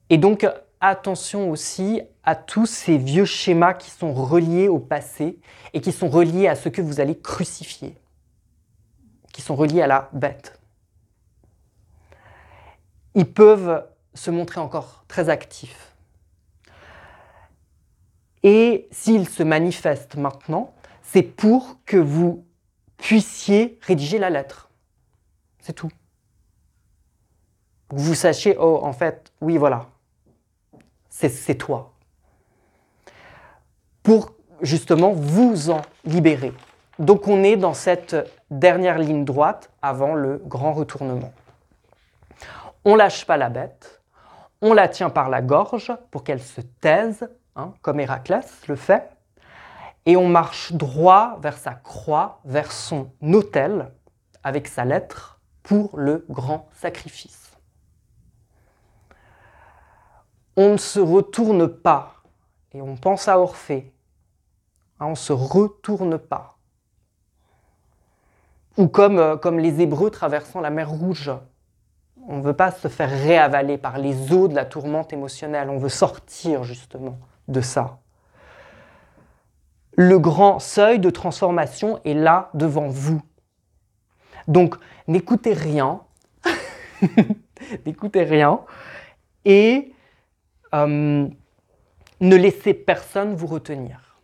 Et 0.10 0.18
donc, 0.18 0.48
attention 0.80 1.50
aussi 1.50 2.02
à 2.24 2.36
tous 2.36 2.66
ces 2.66 2.98
vieux 2.98 3.26
schémas 3.26 3.74
qui 3.74 3.90
sont 3.90 4.14
reliés 4.14 4.68
au 4.68 4.80
passé 4.80 5.40
et 5.74 5.82
qui 5.82 5.92
sont 5.92 6.10
reliés 6.10 6.48
à 6.48 6.56
ce 6.56 6.70
que 6.70 6.82
vous 6.82 7.00
allez 7.00 7.18
crucifier, 7.18 7.96
qui 9.34 9.42
sont 9.42 9.56
reliés 9.56 9.82
à 9.82 9.88
la 9.88 10.10
bête. 10.14 10.60
Ils 13.16 13.32
peuvent 13.32 13.86
se 14.14 14.32
montrer 14.32 14.60
encore 14.60 15.04
très 15.08 15.30
actifs. 15.30 15.94
Et 18.44 18.88
s'ils 18.92 19.28
se 19.28 19.44
manifestent 19.44 20.16
maintenant, 20.16 20.74
c'est 21.02 21.24
pour 21.24 21.78
que 21.86 21.98
vous 21.98 22.46
puissiez 22.98 23.80
rédiger 23.82 24.20
la 24.20 24.30
lettre. 24.30 24.70
C'est 25.60 25.74
tout. 25.74 25.90
Vous 27.90 28.16
sachiez, 28.16 28.56
oh, 28.60 28.80
en 28.84 28.94
fait, 28.94 29.32
oui, 29.42 29.58
voilà, 29.58 29.88
c'est 31.18 31.56
toi. 31.56 31.94
Pour 34.04 34.34
justement 34.62 35.12
vous 35.12 35.70
en 35.70 35.82
libérer. 36.06 36.54
Donc 37.00 37.28
on 37.28 37.44
est 37.44 37.58
dans 37.58 37.74
cette 37.74 38.16
dernière 38.50 38.98
ligne 38.98 39.26
droite 39.26 39.72
avant 39.82 40.14
le 40.14 40.42
grand 40.46 40.74
retournement. 40.74 41.34
On 42.86 42.96
lâche 42.96 43.26
pas 43.26 43.38
la 43.38 43.50
bête, 43.50 44.02
on 44.62 44.74
la 44.74 44.88
tient 44.88 45.10
par 45.10 45.30
la 45.30 45.42
gorge 45.42 45.92
pour 46.12 46.24
qu'elle 46.24 46.42
se 46.42 46.62
taise, 46.62 47.28
hein, 47.56 47.74
comme 47.82 48.00
Héraclès 48.00 48.68
le 48.68 48.76
fait, 48.76 49.10
et 50.06 50.16
on 50.16 50.28
marche 50.28 50.72
droit 50.72 51.38
vers 51.42 51.58
sa 51.58 51.74
croix, 51.74 52.40
vers 52.46 52.72
son 52.72 53.10
autel, 53.22 53.92
avec 54.44 54.68
sa 54.68 54.86
lettre, 54.86 55.40
pour 55.64 55.98
le 55.98 56.26
grand 56.30 56.70
sacrifice. 56.74 57.47
On 60.58 60.74
ne 60.74 60.78
se 60.78 61.00
retourne 61.00 61.68
pas, 61.68 62.16
et 62.74 62.82
on 62.82 62.98
pense 62.98 63.28
à 63.28 63.40
Orphée, 63.40 63.94
Hein, 65.00 65.08
on 65.08 65.12
ne 65.12 65.16
se 65.16 65.34
retourne 65.34 66.18
pas. 66.18 66.58
Ou 68.78 68.88
comme, 68.88 69.20
euh, 69.20 69.38
comme 69.38 69.60
les 69.60 69.82
Hébreux 69.82 70.10
traversant 70.10 70.62
la 70.62 70.70
mer 70.70 70.90
Rouge. 70.90 71.32
On 72.28 72.38
ne 72.38 72.42
veut 72.42 72.54
pas 72.54 72.72
se 72.72 72.88
faire 72.88 73.10
réavaler 73.10 73.78
par 73.78 73.98
les 73.98 74.34
eaux 74.34 74.48
de 74.48 74.56
la 74.56 74.66
tourmente 74.66 75.14
émotionnelle, 75.14 75.70
on 75.70 75.78
veut 75.78 75.88
sortir 75.88 76.64
justement 76.64 77.20
de 77.48 77.62
ça. 77.62 78.00
Le 79.96 80.20
grand 80.20 80.60
seuil 80.60 81.00
de 81.00 81.10
transformation 81.10 82.02
est 82.04 82.14
là 82.14 82.50
devant 82.54 82.88
vous. 82.88 83.22
Donc 84.48 84.76
n'écoutez 85.08 85.54
rien, 85.54 86.02
n'écoutez 87.86 88.24
rien, 88.24 88.60
et 89.46 89.94
euh, 90.74 91.28
ne 92.20 92.36
laissez 92.36 92.74
personne 92.74 93.36
vous 93.36 93.48
retenir. 93.48 94.20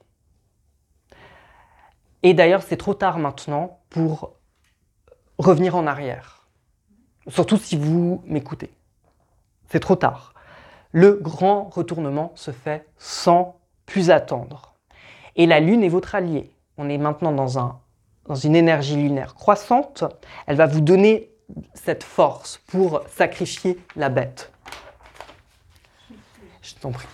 Et 2.23 2.34
d'ailleurs, 2.34 2.63
c'est 2.63 2.77
trop 2.77 2.93
tard 2.93 3.19
maintenant 3.19 3.82
pour 3.89 4.34
revenir 5.38 5.75
en 5.75 5.86
arrière. 5.88 6.47
Surtout 7.27 7.58
si 7.58 7.75
vous 7.75 8.23
m'écoutez. 8.25 8.73
C'est 9.69 9.79
trop 9.79 9.95
tard. 9.95 10.34
Le 10.91 11.13
grand 11.13 11.63
retournement 11.63 12.32
se 12.36 12.51
fait 12.51 12.88
sans 12.97 13.60
plus 13.86 14.12
attendre. 14.12 14.75
Et 15.36 15.45
la 15.45 15.60
Lune 15.60 15.84
est 15.84 15.89
votre 15.89 16.15
allié. 16.15 16.51
On 16.77 16.89
est 16.89 16.97
maintenant 16.97 17.32
dans, 17.32 17.60
un, 17.60 17.79
dans 18.25 18.36
une 18.36 18.56
énergie 18.56 18.95
lunaire 18.95 19.36
croissante. 19.36 20.03
Elle 20.47 20.58
va 20.58 20.67
vous 20.67 20.82
donner 20.82 21.32
cette 21.73 22.03
force 22.03 22.60
pour 22.67 23.01
sacrifier 23.08 23.79
la 23.95 24.10
bête. 24.10 24.51
Je 26.83 26.89
t'en 26.89 26.91
prie. 26.91 27.07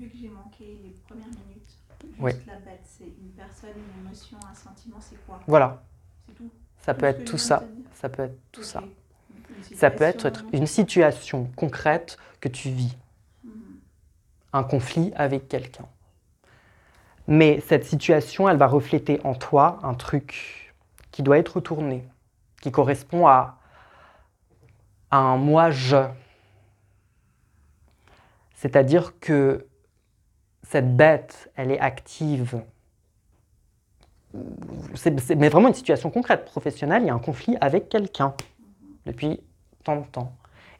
Vu 0.00 0.08
que 0.08 0.16
j'ai 0.20 0.28
manqué 0.28 0.80
les 0.82 0.90
premières 1.06 1.28
minutes, 1.28 1.70
juste 2.02 2.18
Oui. 2.18 2.32
la 2.48 2.56
bête, 2.56 2.80
c'est 2.82 3.04
une 3.04 3.30
personne, 3.36 3.70
une 3.76 4.04
émotion, 4.04 4.36
un 4.50 4.52
sentiment, 4.52 4.96
c'est 5.00 5.14
quoi? 5.24 5.38
Voilà, 5.46 5.80
C'est 6.26 6.34
tout 6.34 6.50
ça 6.80 6.92
peut 6.92 7.06
être 7.06 7.24
tout 7.24 7.38
ça. 7.38 7.62
Ça 7.94 8.08
peut 8.08 8.24
être 8.24 8.36
tout 8.50 8.64
ça. 8.64 8.82
Ça 9.76 9.92
peut 9.92 10.02
être 10.02 10.26
situation, 10.26 10.48
une 10.52 10.66
situation 10.66 11.48
concrète 11.54 12.18
que 12.40 12.48
tu 12.48 12.70
vis, 12.70 12.96
Mhm. 13.44 13.52
un 14.52 14.64
conflit 14.64 15.12
avec 15.14 15.46
quelqu'un. 15.46 15.86
Mais 17.28 17.60
cette 17.60 17.84
situation, 17.84 18.48
elle 18.48 18.56
va 18.56 18.66
refléter 18.66 19.20
en 19.22 19.36
toi 19.36 19.78
un 19.84 19.94
truc 19.94 20.74
qui 21.12 21.22
doit 21.22 21.38
être 21.38 21.54
retourné, 21.54 22.02
qui 22.60 22.72
correspond 22.72 23.28
à, 23.28 23.60
à 25.12 25.18
un 25.18 25.36
moi-je. 25.36 25.94
C'est-à-dire 28.66 29.20
que 29.20 29.64
cette 30.64 30.96
bête, 30.96 31.52
elle 31.54 31.70
est 31.70 31.78
active. 31.78 32.64
Mais 35.36 35.48
vraiment 35.48 35.68
une 35.68 35.74
situation 35.74 36.10
concrète, 36.10 36.44
professionnelle, 36.44 37.04
il 37.04 37.06
y 37.06 37.10
a 37.10 37.14
un 37.14 37.20
conflit 37.20 37.56
avec 37.60 37.88
quelqu'un 37.88 38.34
depuis 39.06 39.40
tant 39.84 40.00
de 40.00 40.06
temps. 40.06 40.32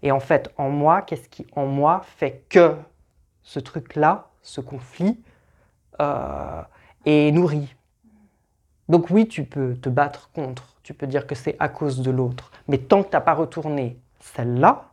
Et 0.03 0.11
en 0.11 0.19
fait, 0.19 0.53
en 0.59 0.69
moi, 0.69 1.03
qu'est-ce 1.03 1.29
qui 1.29 1.47
en 1.55 1.67
moi 1.67 2.03
fait 2.17 2.43
que 2.49 2.75
ce 3.45 3.61
truc-là, 3.61 4.31
ce 4.43 4.61
conflit, 4.61 5.21
euh, 6.01 6.63
est 7.05 7.31
nourri? 7.31 7.73
Donc 8.89 9.11
oui, 9.11 9.29
tu 9.29 9.45
peux 9.45 9.77
te 9.77 9.89
battre 9.89 10.33
contre, 10.33 10.75
tu 10.83 10.93
peux 10.93 11.07
dire 11.07 11.29
que 11.29 11.37
c'est 11.37 11.55
à 11.61 11.69
cause 11.69 12.01
de 12.01 12.11
l'autre, 12.11 12.51
mais 12.67 12.79
tant 12.79 13.05
que 13.05 13.11
tu 13.11 13.15
n'as 13.15 13.21
pas 13.21 13.35
retourné 13.35 13.97
celle-là, 14.19 14.91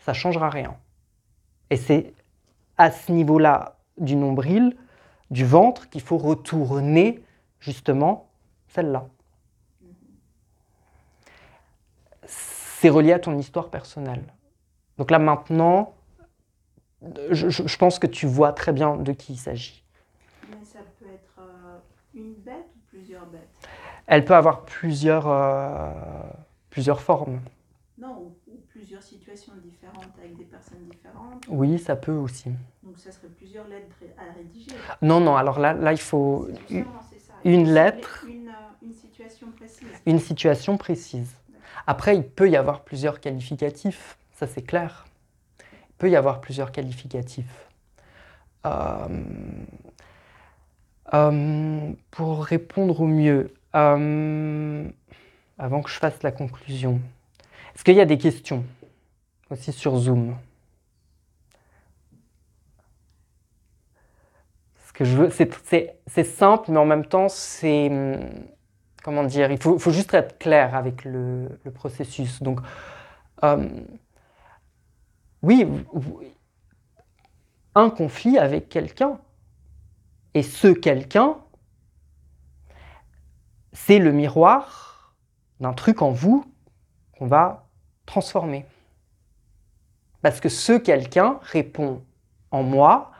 ça 0.00 0.10
ne 0.10 0.16
changera 0.16 0.50
rien. 0.50 0.76
Et 1.74 1.76
c'est 1.76 2.14
à 2.78 2.92
ce 2.92 3.10
niveau-là 3.10 3.78
du 3.98 4.14
nombril, 4.14 4.76
du 5.32 5.44
ventre, 5.44 5.90
qu'il 5.90 6.02
faut 6.02 6.18
retourner 6.18 7.20
justement 7.58 8.28
celle-là. 8.68 9.08
C'est 12.26 12.88
relié 12.90 13.12
à 13.12 13.18
ton 13.18 13.36
histoire 13.36 13.70
personnelle. 13.70 14.22
Donc 14.98 15.10
là 15.10 15.18
maintenant, 15.18 15.94
je, 17.32 17.48
je- 17.48 17.66
je 17.66 17.76
pense 17.76 17.98
que 17.98 18.06
tu 18.06 18.26
vois 18.26 18.52
très 18.52 18.72
bien 18.72 18.96
de 18.96 19.10
qui 19.10 19.32
il 19.32 19.38
s'agit. 19.38 19.82
Mais 20.50 20.64
ça 20.64 20.78
peut 21.00 21.06
être 21.12 21.40
euh, 21.40 21.78
une 22.14 22.34
bête 22.34 22.70
ou 22.76 22.78
plusieurs 22.86 23.26
bêtes? 23.26 23.68
Elle 24.06 24.24
peut 24.24 24.36
avoir 24.36 24.64
plusieurs, 24.64 25.26
euh, 25.26 25.90
plusieurs 26.70 27.00
formes. 27.00 27.40
Non, 27.98 28.33
situations 29.36 29.52
différentes 29.62 30.12
avec 30.18 30.36
des 30.36 30.44
personnes 30.44 30.84
différentes. 30.90 31.44
Oui, 31.48 31.78
ça 31.78 31.96
peut 31.96 32.12
aussi. 32.12 32.50
Donc 32.82 32.98
ça 32.98 33.12
serait 33.12 33.28
plusieurs 33.28 33.66
lettres 33.68 33.96
à 34.18 34.32
rédiger. 34.36 34.72
Non, 35.02 35.20
non, 35.20 35.36
alors 35.36 35.58
là, 35.58 35.72
là 35.72 35.92
il 35.92 36.00
faut 36.00 36.48
une 37.44 37.72
lettre. 37.72 38.24
Une, 38.28 38.48
euh, 38.48 38.52
une 38.82 38.94
situation 38.94 39.48
précise. 39.56 39.88
une 40.06 40.18
situation 40.18 40.76
précise. 40.76 41.32
Après, 41.86 42.16
il 42.16 42.24
peut 42.24 42.48
y 42.48 42.56
avoir 42.56 42.82
plusieurs 42.82 43.20
qualificatifs, 43.20 44.16
ça 44.32 44.46
c'est 44.46 44.62
clair. 44.62 45.06
Il 45.60 45.94
peut 45.98 46.10
y 46.10 46.16
avoir 46.16 46.40
plusieurs 46.40 46.72
qualificatifs. 46.72 47.68
Euh, 48.66 49.08
euh, 51.12 51.92
pour 52.10 52.44
répondre 52.44 53.00
au 53.02 53.06
mieux, 53.06 53.52
euh, 53.74 54.88
avant 55.58 55.82
que 55.82 55.90
je 55.90 55.98
fasse 55.98 56.22
la 56.22 56.32
conclusion, 56.32 57.00
est-ce 57.74 57.84
qu'il 57.84 57.96
y 57.96 58.00
a 58.00 58.06
des 58.06 58.18
questions? 58.18 58.64
Aussi 59.54 59.72
sur 59.72 59.96
Zoom 59.96 60.36
c'est- 65.64 66.24
simple, 66.24 66.70
mais 66.70 66.78
en 66.78 66.84
même 66.84 67.06
temps, 67.06 67.28
c'est 67.28 67.90
comment 69.02 69.24
dire, 69.24 69.50
il 69.50 69.60
faut, 69.60 69.78
juste 69.90 70.14
être 70.14 70.38
clair 70.38 70.74
avec 70.74 71.04
le, 71.04 71.48
processus. 71.74 72.42
Donc, 72.42 72.60
euh, 73.42 73.68
oui, 75.42 75.66
un 77.74 77.90
conflit 77.90 78.38
avec 78.38 78.68
quelqu'un, 78.68 79.18
et 80.32 80.42
ce 80.42 80.68
quelqu'un, 80.68 81.36
c'est 83.72 83.98
le 83.98 84.12
miroir 84.12 85.14
d'un 85.60 85.72
truc 85.72 86.00
en 86.00 86.10
vous 86.10 86.44
qu'on 87.18 87.26
va 87.26 87.68
transformer. 88.06 88.64
Parce 90.24 90.40
que 90.40 90.48
ce 90.48 90.72
quelqu'un 90.78 91.38
répond 91.42 92.02
en 92.50 92.62
moi 92.62 93.12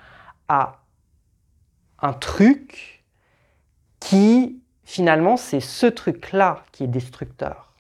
à 0.49 0.81
un 1.99 2.14
truc 2.14 3.05
qui, 4.01 4.62
finalement, 4.85 5.37
c'est 5.37 5.61
ce 5.61 5.85
truc-là 5.85 6.64
qui 6.73 6.85
est 6.85 6.87
destructeur. 6.87 7.75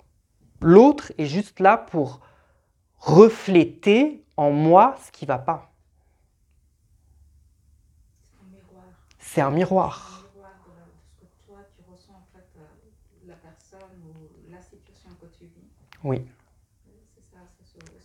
L'autre 0.60 1.10
est 1.16 1.24
juste 1.24 1.58
là 1.60 1.78
pour 1.78 2.20
refléter 2.98 4.22
en 4.36 4.50
moi 4.50 4.94
ce 5.02 5.10
qui 5.10 5.24
ne 5.24 5.28
va 5.28 5.38
pas. 5.38 5.72
C'est 9.18 9.40
un 9.40 9.50
miroir. 9.50 10.26
Oui. 16.02 16.18
Euh, 16.18 16.90
C'est 17.14 17.22
ça, 17.34 17.40
c'est 17.58 17.80
ce- 17.80 18.04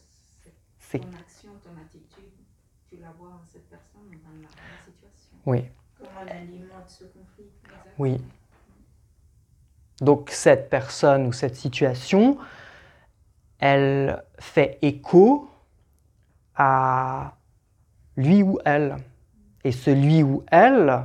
c'est 0.90 1.00
ton 1.00 1.08
action, 1.20 1.50
ton 1.64 1.70
attitude. 1.80 2.32
Tu 2.90 2.98
la 2.98 3.12
vois 3.12 3.30
en 3.30 3.42
cette 3.48 3.70
personne 3.70 4.10
dans 4.10 4.42
la, 4.42 4.48
la 4.48 4.84
situation. 4.84 5.38
oui, 5.46 5.66
Comment 6.00 6.10
on 6.24 6.28
alimente 6.28 6.88
ce 6.90 7.04
conflit 7.04 7.46
Exactement. 7.64 7.94
oui. 8.00 8.18
Donc 10.02 10.32
cette 10.32 10.70
personne 10.72 11.28
ou 11.28 11.32
cette 11.34 11.56
situation, 11.56 12.40
elle 13.60 14.24
fait 14.40 14.80
écho 14.82 15.52
à 16.56 17.36
lui 18.18 18.42
ou 18.42 18.58
elle. 18.66 18.96
Et 19.64 19.72
ce 19.72 19.92
lui 19.92 20.24
ou 20.24 20.44
elle, 20.48 21.04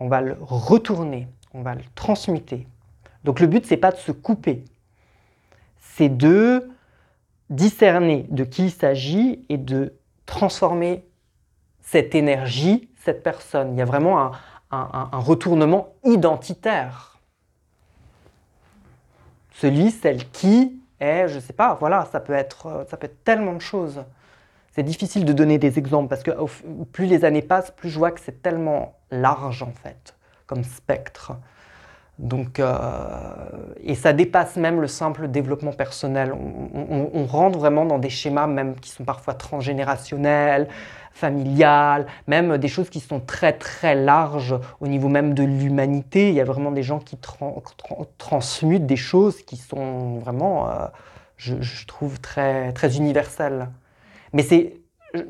on 0.00 0.08
va 0.08 0.20
le 0.20 0.36
retourner, 0.40 1.28
on 1.52 1.62
va 1.62 1.76
le 1.76 1.84
transmuter. 1.94 2.66
Donc 3.22 3.38
le 3.38 3.46
but, 3.46 3.66
c'est 3.66 3.76
pas 3.76 3.92
de 3.92 3.98
se 3.98 4.10
couper, 4.10 4.64
c'est 5.78 6.08
de 6.08 6.70
discerner 7.50 8.26
de 8.30 8.44
qui 8.44 8.64
il 8.64 8.70
s'agit 8.70 9.44
et 9.48 9.58
de 9.58 9.94
transformer 10.26 11.06
cette 11.80 12.14
énergie, 12.14 12.90
cette 12.96 13.22
personne. 13.22 13.74
Il 13.74 13.78
y 13.78 13.82
a 13.82 13.84
vraiment 13.84 14.32
un, 14.70 15.08
retournement 15.12 15.94
identitaire. 16.04 17.18
Celui, 19.52 19.90
celle 19.90 20.28
qui 20.30 20.80
est, 21.00 21.28
je 21.28 21.38
sais 21.38 21.52
pas, 21.52 21.74
voilà, 21.74 22.06
ça 22.12 22.20
peut 22.20 22.34
être, 22.34 22.66
euh, 22.66 22.84
ça 22.90 22.96
peut 22.98 23.06
être 23.06 23.24
tellement 23.24 23.54
de 23.54 23.60
choses. 23.60 24.04
C'est 24.72 24.82
difficile 24.82 25.24
de 25.24 25.32
donner 25.32 25.56
des 25.56 25.78
exemples 25.78 26.08
parce 26.08 26.22
que 26.22 26.32
plus 26.92 27.06
les 27.06 27.24
années 27.24 27.40
passent, 27.40 27.70
plus 27.70 27.88
je 27.88 27.98
vois 27.98 28.10
que 28.10 28.20
c'est 28.20 28.42
tellement 28.42 28.98
large 29.10 29.62
en 29.62 29.72
fait, 29.72 30.14
comme 30.46 30.62
spectre. 30.62 31.32
Donc, 32.18 32.60
euh, 32.60 32.78
et 33.82 33.94
ça 33.94 34.14
dépasse 34.14 34.56
même 34.56 34.80
le 34.80 34.86
simple 34.86 35.28
développement 35.28 35.72
personnel. 35.72 36.32
On, 36.32 37.26
rentre 37.26 37.58
vraiment 37.58 37.84
dans 37.84 37.98
des 37.98 38.08
schémas 38.08 38.46
même 38.46 38.76
qui 38.76 38.90
sont 38.90 39.04
parfois 39.04 39.34
transgénérationnels, 39.34 40.68
familiales, 41.12 42.06
même 42.26 42.56
des 42.56 42.68
choses 42.68 42.88
qui 42.88 43.00
sont 43.00 43.20
très 43.20 43.52
très 43.52 43.94
larges 43.94 44.54
au 44.80 44.86
niveau 44.86 45.08
même 45.08 45.34
de 45.34 45.42
l'humanité. 45.42 46.28
Il 46.30 46.34
y 46.34 46.40
a 46.40 46.44
vraiment 46.44 46.70
des 46.72 46.82
gens 46.82 47.00
qui 47.00 47.16
tran- 47.16 47.62
tran- 47.76 48.06
transmutent 48.18 48.86
des 48.86 48.96
choses 48.96 49.42
qui 49.42 49.56
sont 49.56 50.18
vraiment, 50.18 50.70
euh, 50.70 50.86
je, 51.36 51.60
je 51.60 51.86
trouve, 51.86 52.20
très, 52.20 52.72
très 52.72 52.96
universelles. 52.96 53.68
Mais 54.32 54.42
c'est 54.42 54.80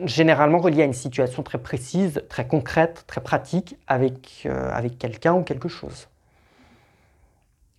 généralement 0.04 0.58
relié 0.58 0.82
à 0.82 0.84
une 0.86 0.92
situation 0.92 1.42
très 1.42 1.58
précise, 1.58 2.22
très 2.28 2.46
concrète, 2.46 3.04
très 3.06 3.20
pratique 3.20 3.76
avec, 3.86 4.42
euh, 4.46 4.70
avec 4.72 4.98
quelqu'un 4.98 5.34
ou 5.34 5.42
quelque 5.42 5.68
chose. 5.68 6.08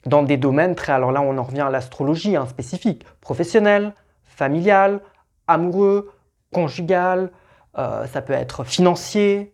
Dans 0.07 0.23
des 0.23 0.37
domaines 0.37 0.73
très, 0.73 0.93
alors 0.93 1.11
là 1.11 1.21
on 1.21 1.37
en 1.37 1.43
revient 1.43 1.61
à 1.61 1.69
l'astrologie 1.69 2.37
hein, 2.37 2.45
spécifique, 2.47 3.03
professionnel, 3.19 3.93
familial, 4.23 5.01
amoureux, 5.47 6.13
conjugal, 6.53 7.29
euh, 7.77 8.07
ça 8.07 8.21
peut 8.21 8.31
être 8.31 8.63
financier, 8.63 9.53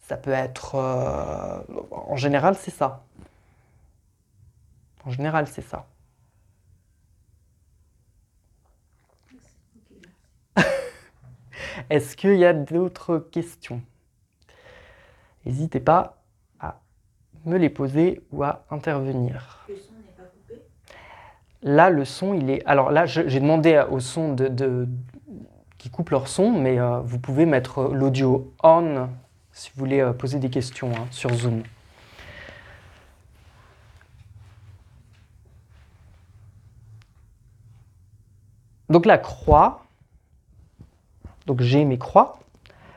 ça 0.00 0.18
peut 0.18 0.32
être... 0.32 0.74
euh, 0.74 1.62
en 1.90 2.16
général 2.16 2.56
c'est 2.56 2.70
ça. 2.70 3.04
En 5.06 5.10
général 5.10 5.46
c'est 5.48 5.62
ça. 5.62 5.86
Est-ce 11.88 12.16
qu'il 12.16 12.36
y 12.36 12.44
a 12.44 12.52
d'autres 12.52 13.16
questions? 13.18 13.80
N'hésitez 15.46 15.80
pas 15.80 16.17
me 17.48 17.58
les 17.58 17.70
poser 17.70 18.20
ou 18.30 18.44
à 18.44 18.64
intervenir. 18.70 19.66
Le 19.68 19.76
son 19.76 19.92
n'est 19.94 20.12
pas 20.16 20.22
coupé? 20.24 20.62
Là, 21.62 21.90
le 21.90 22.04
son, 22.04 22.34
il 22.34 22.50
est. 22.50 22.64
Alors 22.66 22.90
là, 22.90 23.06
j'ai 23.06 23.40
demandé 23.40 23.82
au 23.90 24.00
son 24.00 24.34
de, 24.34 24.48
de- 24.48 24.88
qui 25.78 25.90
coupe 25.90 26.10
leur 26.10 26.28
son, 26.28 26.52
mais 26.52 26.78
euh, 26.78 27.00
vous 27.00 27.18
pouvez 27.18 27.46
mettre 27.46 27.84
l'audio 27.84 28.52
on 28.62 29.08
si 29.52 29.70
vous 29.74 29.78
voulez 29.80 30.00
euh, 30.00 30.12
poser 30.12 30.38
des 30.38 30.50
questions 30.50 30.92
hein, 30.92 31.06
sur 31.10 31.32
Zoom. 31.34 31.62
Donc 38.88 39.04
la 39.04 39.18
croix, 39.18 39.84
donc 41.46 41.60
j'ai 41.60 41.84
mes 41.84 41.98
croix, 41.98 42.38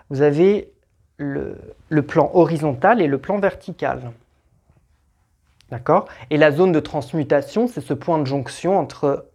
vous 0.10 0.22
avez 0.22 0.72
le, 1.18 1.58
le 1.90 2.02
plan 2.02 2.32
horizontal 2.34 3.02
et 3.02 3.08
le 3.08 3.18
plan 3.18 3.40
vertical. 3.40 4.12
D'accord? 5.72 6.06
Et 6.30 6.38
la 6.38 6.52
zone 6.52 6.74
de 6.74 6.82
transmutation, 6.82 7.68
c'est 7.68 7.82
ce 7.82 7.94
point 7.94 8.20
de 8.20 8.26
jonction 8.26 8.78
entre 8.78 9.30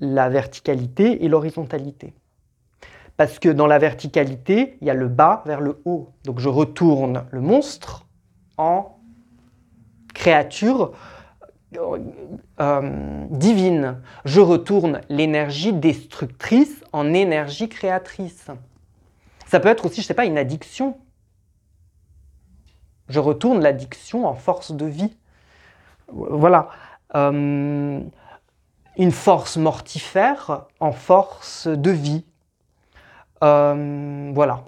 la 0.00 0.28
verticalité 0.28 1.24
et 1.24 1.28
l'horizontalité. 1.28 2.12
Parce 3.16 3.38
que 3.38 3.48
dans 3.48 3.66
la 3.66 3.78
verticalité, 3.78 4.78
il 4.80 4.86
y 4.86 4.90
a 4.90 4.94
le 4.94 5.08
bas 5.08 5.42
vers 5.46 5.60
le 5.60 5.80
haut. 5.84 6.08
Donc 6.24 6.40
je 6.40 6.48
retourne 6.48 7.24
le 7.30 7.40
monstre 7.40 8.06
en 8.56 8.98
créature 10.12 10.92
euh, 11.76 13.26
divine. 13.30 14.00
Je 14.24 14.40
retourne 14.40 15.02
l'énergie 15.08 15.72
destructrice 15.72 16.82
en 16.92 17.12
énergie 17.12 17.68
créatrice. 17.68 18.48
Ça 19.46 19.60
peut 19.60 19.68
être 19.68 19.84
aussi, 19.86 19.96
je 19.96 20.00
ne 20.00 20.06
sais 20.06 20.14
pas, 20.14 20.24
une 20.24 20.38
addiction. 20.38 20.98
Je 23.08 23.20
retourne 23.20 23.60
l'addiction 23.60 24.26
en 24.26 24.34
force 24.34 24.72
de 24.72 24.86
vie. 24.86 25.16
Voilà. 26.12 26.68
Euh, 27.14 28.00
une 28.98 29.12
force 29.12 29.56
mortifère 29.56 30.66
en 30.78 30.92
force 30.92 31.68
de 31.68 31.90
vie. 31.90 32.24
Euh, 33.42 34.30
voilà. 34.34 34.60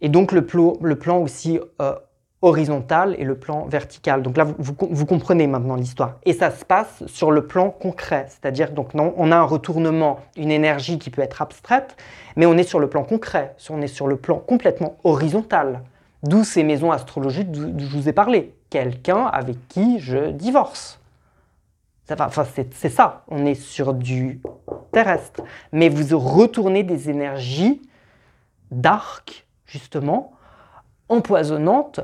Et 0.00 0.08
donc 0.08 0.32
le, 0.32 0.44
plan 0.44 1.18
aussi 1.18 1.58
euh, 1.80 1.94
horizontal 2.42 3.14
et 3.18 3.24
le 3.24 3.36
plan 3.36 3.66
vertical. 3.66 4.22
Donc 4.22 4.36
là, 4.36 4.44
vous, 4.44 4.54
vous 4.58 4.74
com- 4.74 4.88
vous 4.90 5.06
comprenez 5.06 5.46
maintenant 5.46 5.76
l'histoire. 5.76 6.16
Et 6.24 6.32
ça 6.32 6.50
se 6.50 6.64
passe 6.64 7.06
sur 7.06 7.30
le 7.30 7.46
plan 7.46 7.70
concret, 7.70 8.26
c'est-à-dire 8.28 8.72
donc 8.72 8.94
non, 8.94 9.14
on 9.16 9.32
a 9.32 9.36
un 9.36 9.44
retournement, 9.44 10.20
une 10.36 10.50
énergie 10.50 10.98
qui 10.98 11.10
peut 11.10 11.22
être 11.22 11.42
abstraite, 11.42 11.96
mais 12.36 12.46
on 12.46 12.56
est 12.56 12.62
sur 12.64 12.80
le 12.80 12.88
plan 12.88 13.04
concret, 13.04 13.54
on 13.70 13.80
est 13.82 13.86
sur 13.86 14.06
le 14.06 14.16
plan 14.16 14.36
complètement 14.36 14.96
horizontal. 15.04 15.82
D'où 16.22 16.44
ces 16.44 16.62
maisons 16.62 16.92
astrologiques 16.92 17.50
d'où 17.50 17.78
je 17.78 17.96
vous 17.96 18.08
ai 18.08 18.12
parlé. 18.12 18.54
Quelqu'un 18.68 19.26
avec 19.26 19.68
qui 19.68 19.98
je 20.00 20.30
divorce. 20.30 21.00
Enfin, 22.10 22.44
c'est 22.44 22.74
c'est 22.74 22.88
ça, 22.88 23.24
on 23.28 23.46
est 23.46 23.54
sur 23.54 23.94
du 23.94 24.40
terrestre. 24.92 25.42
Mais 25.72 25.88
vous 25.88 26.18
retournez 26.18 26.82
des 26.82 27.08
énergies 27.08 27.80
d'arc, 28.70 29.46
justement, 29.64 30.32
empoisonnantes 31.08 32.00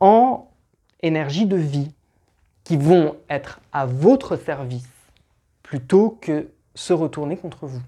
en 0.00 0.48
énergie 1.02 1.46
de 1.46 1.56
vie, 1.56 1.92
qui 2.62 2.76
vont 2.76 3.16
être 3.28 3.60
à 3.72 3.86
votre 3.86 4.36
service 4.36 4.88
plutôt 5.62 6.18
que 6.20 6.48
se 6.74 6.92
retourner 6.92 7.36
contre 7.36 7.66
vous. 7.66 7.82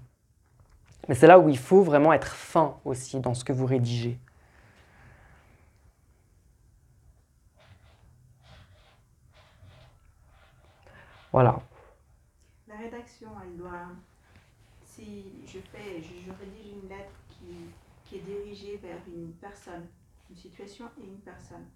Mais 1.07 1.15
c'est 1.15 1.27
là 1.27 1.39
où 1.39 1.49
il 1.49 1.57
faut 1.57 1.81
vraiment 1.81 2.13
être 2.13 2.33
fin 2.35 2.75
aussi 2.85 3.19
dans 3.19 3.33
ce 3.33 3.43
que 3.43 3.53
vous 3.53 3.65
rédigez. 3.65 4.19
Voilà. 11.37 11.59
La 12.67 12.77
rédaction, 12.77 13.29
elle 13.43 13.57
doit. 13.57 13.89
Si 14.83 15.25
je 15.45 15.59
fais, 15.59 16.01
je, 16.01 16.13
je 16.25 16.31
rédige 16.31 16.71
une 16.81 16.89
lettre 16.89 17.11
qui, 17.29 17.45
qui 18.05 18.15
est 18.15 18.21
dirigée 18.21 18.77
vers 18.77 18.97
une 19.07 19.33
personne, 19.33 19.85
une 20.31 20.35
situation 20.35 20.85
et 20.99 21.05
une 21.05 21.19
personne, 21.19 21.67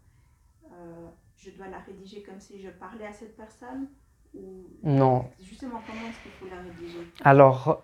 euh, 0.65 1.07
je 1.37 1.51
dois 1.51 1.67
la 1.67 1.77
rédiger 1.77 2.23
comme 2.23 2.39
si 2.39 2.59
je 2.59 2.69
parlais 2.69 3.05
à 3.05 3.13
cette 3.13 3.37
personne 3.37 3.87
ou 4.33 4.65
Non. 4.81 5.29
justement 5.39 5.79
comment 5.85 6.09
est-ce 6.09 6.23
qu'il 6.23 6.31
faut 6.31 6.47
la 6.55 6.63
rédiger? 6.63 7.07
Alors, 7.23 7.83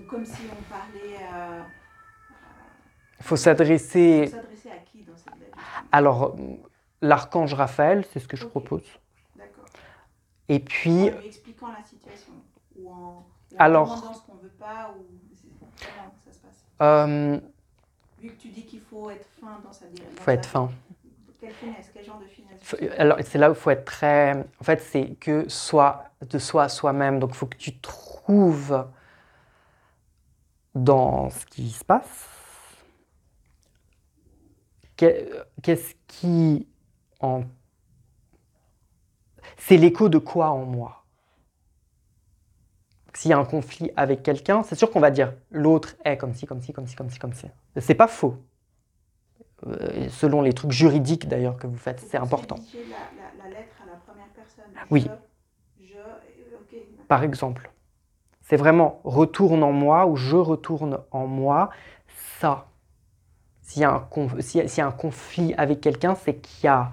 Ou 0.00 0.06
comme 0.06 0.24
si 0.24 0.44
on 0.50 0.62
parlait 0.72 1.18
euh, 1.30 1.62
il 3.20 3.24
faut 3.26 3.36
s'adresser. 3.36 4.28
faut 4.28 4.36
s'adresser 4.36 4.70
à 4.70 4.78
qui 4.78 5.02
dans 5.02 5.16
cette 5.18 5.38
lettre? 5.38 5.58
Alors, 5.92 6.34
l'archange 7.02 7.52
Raphaël, 7.52 8.06
c'est 8.10 8.20
ce 8.20 8.28
que 8.28 8.38
je 8.38 8.46
propose. 8.46 8.88
Et 10.48 10.56
En 10.56 10.60
puis, 10.60 11.10
lui 11.10 11.26
expliquant 11.26 11.68
la 11.68 11.82
situation 11.82 12.32
ou 12.76 12.90
en, 12.90 12.94
ou 12.94 13.54
en 13.54 13.58
Alors- 13.58 13.86
demandant 13.96 14.14
ce 14.14 14.22
qu'on 14.26 14.34
veut 14.36 14.48
pas 14.58 14.94
ou 14.98 15.04
comment 15.78 16.14
ça 16.24 16.32
se 16.32 16.38
passe 16.38 16.64
euh, 16.82 17.40
Vu 18.20 18.28
que 18.30 18.40
tu 18.40 18.48
dis 18.48 18.64
qu'il 18.66 18.80
faut 18.80 19.10
être 19.10 19.26
fin 19.40 19.60
dans 19.64 19.72
sa 19.72 19.86
direction. 19.86 20.22
faut 20.22 20.30
être 20.30 20.46
fin. 20.46 20.70
Quelle 21.40 21.52
finesse, 21.52 21.90
quel 21.92 22.04
genre 22.04 22.18
de 22.20 22.26
finesse 22.26 22.60
Faut- 22.62 22.76
Alors, 22.98 23.18
c'est 23.22 23.36
là 23.38 23.50
où 23.50 23.52
il 23.52 23.58
faut 23.58 23.70
être 23.70 23.84
très. 23.84 24.32
En 24.60 24.64
fait, 24.64 24.80
c'est 24.80 25.14
que 25.16 25.46
soi, 25.48 26.04
de 26.22 26.38
soi 26.38 26.64
à 26.64 26.68
soi-même. 26.70 27.18
Donc, 27.18 27.30
il 27.32 27.36
faut 27.36 27.46
que 27.46 27.56
tu 27.58 27.78
trouves 27.80 28.86
dans 30.74 31.28
ce 31.30 31.44
qui 31.46 31.70
se 31.70 31.84
passe. 31.84 32.28
que- 34.96 35.44
Qu'est-ce 35.62 35.94
qui 36.06 36.66
en. 37.20 37.42
C'est 39.56 39.76
l'écho 39.76 40.08
de 40.08 40.18
quoi 40.18 40.50
en 40.50 40.64
moi? 40.64 41.04
S'il 43.14 43.30
y 43.30 43.34
a 43.34 43.38
un 43.38 43.44
conflit 43.44 43.90
avec 43.96 44.22
quelqu'un, 44.22 44.62
c'est 44.64 44.74
sûr 44.74 44.90
qu'on 44.90 45.00
va 45.00 45.10
dire 45.10 45.32
l'autre 45.50 45.94
est 46.04 46.16
comme 46.16 46.34
ci, 46.34 46.46
comme 46.46 46.60
ci, 46.60 46.72
comme 46.72 46.86
ci, 46.86 46.96
comme 46.96 47.10
ci, 47.10 47.18
comme 47.18 47.32
ci. 47.32 47.46
C'est 47.76 47.94
pas 47.94 48.08
faux. 48.08 48.36
Euh, 49.66 50.08
selon 50.10 50.42
les 50.42 50.52
trucs 50.52 50.72
juridiques 50.72 51.28
d'ailleurs 51.28 51.56
que 51.56 51.66
vous 51.66 51.76
faites, 51.78 52.00
c'est 52.00 52.18
important. 52.18 52.56
La, 52.74 52.80
la, 53.40 53.44
la 53.44 53.50
lettre 53.60 53.76
à 53.82 53.86
la 53.86 53.96
première 53.98 54.28
personne. 54.34 54.64
Oui. 54.90 55.06
Je, 55.80 55.86
je, 55.86 56.76
euh, 56.76 56.80
par 57.08 57.22
exemple. 57.22 57.70
C'est 58.42 58.56
vraiment 58.56 59.00
retourne 59.04 59.62
en 59.62 59.72
moi 59.72 60.06
ou 60.06 60.16
je 60.16 60.36
retourne 60.36 60.98
en 61.12 61.26
moi 61.26 61.70
ça. 62.38 62.66
Y 63.62 63.86
s'il 64.42 64.78
y 64.78 64.80
a 64.80 64.86
un 64.86 64.92
conflit 64.92 65.54
avec 65.54 65.80
quelqu'un, 65.80 66.14
c'est 66.14 66.36
qu'il 66.36 66.64
y 66.64 66.68
a 66.68 66.90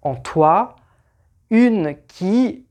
en 0.00 0.14
toi 0.14 0.76
une 1.50 1.96
qui 2.06 2.66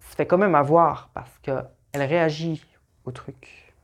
se 0.00 0.16
fait 0.16 0.26
quand 0.26 0.38
même 0.38 0.54
avoir 0.54 1.10
parce 1.14 1.38
qu'elle 1.40 1.66
réagit 1.94 2.64
au 3.04 3.12
truc. 3.12 3.74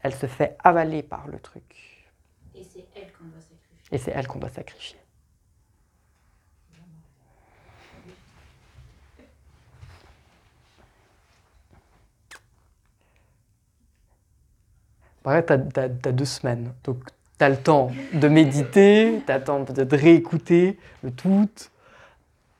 Elle 0.00 0.14
se 0.14 0.26
fait 0.26 0.56
avaler 0.62 1.02
par 1.02 1.26
le 1.28 1.38
truc. 1.40 2.06
Et 2.54 2.62
c'est 2.62 2.86
elle 2.94 3.12
qu'on 3.12 3.24
doit 3.24 3.40
sacrifier. 3.40 3.88
Et 3.90 3.98
c'est 3.98 4.10
elle 4.12 4.26
qu'on 4.26 4.38
doit 4.38 4.50
sacrifier. 4.50 4.98
T'as- 15.24 15.88
t'as 15.88 16.12
deux 16.12 16.24
semaines. 16.26 16.74
Donc, 16.84 16.98
t'as 17.38 17.48
le 17.48 17.56
temps 17.56 17.90
de 18.12 18.28
méditer, 18.28 19.22
t'as 19.26 19.38
le 19.38 19.44
temps 19.44 19.64
peut-être 19.64 19.88
de 19.90 19.96
réécouter 19.96 20.78
le 21.02 21.10
tout. 21.10 21.48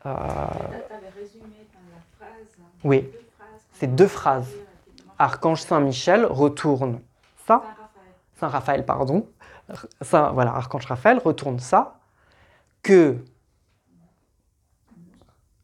Euh. 0.07 0.47
Oui. 2.85 3.09
C'est 3.73 3.95
deux 3.95 4.07
phrases. 4.09 4.51
Archange 5.19 5.63
Saint-Michel 5.63 6.27
retourne 6.27 7.01
ça. 7.47 7.63
Saint-Raphaël. 7.65 8.13
Saint 8.37 8.49
Raphaël, 8.49 8.85
pardon. 8.87 9.27
Saint, 10.03 10.33
voilà, 10.33 10.55
Archange 10.55 10.87
Raphaël 10.87 11.19
retourne 11.19 11.59
ça. 11.59 11.99
Que. 12.83 13.17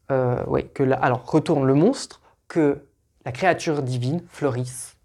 euh, 0.09 0.43
oui, 0.47 0.67
que 0.73 0.83
la- 0.83 0.97
alors, 0.97 1.29
retourne 1.29 1.65
le 1.65 1.73
monstre, 1.75 2.19
que 2.47 2.83
la 3.25 3.31
créature 3.31 3.83
divine 3.83 4.21
fleurisse 4.27 4.97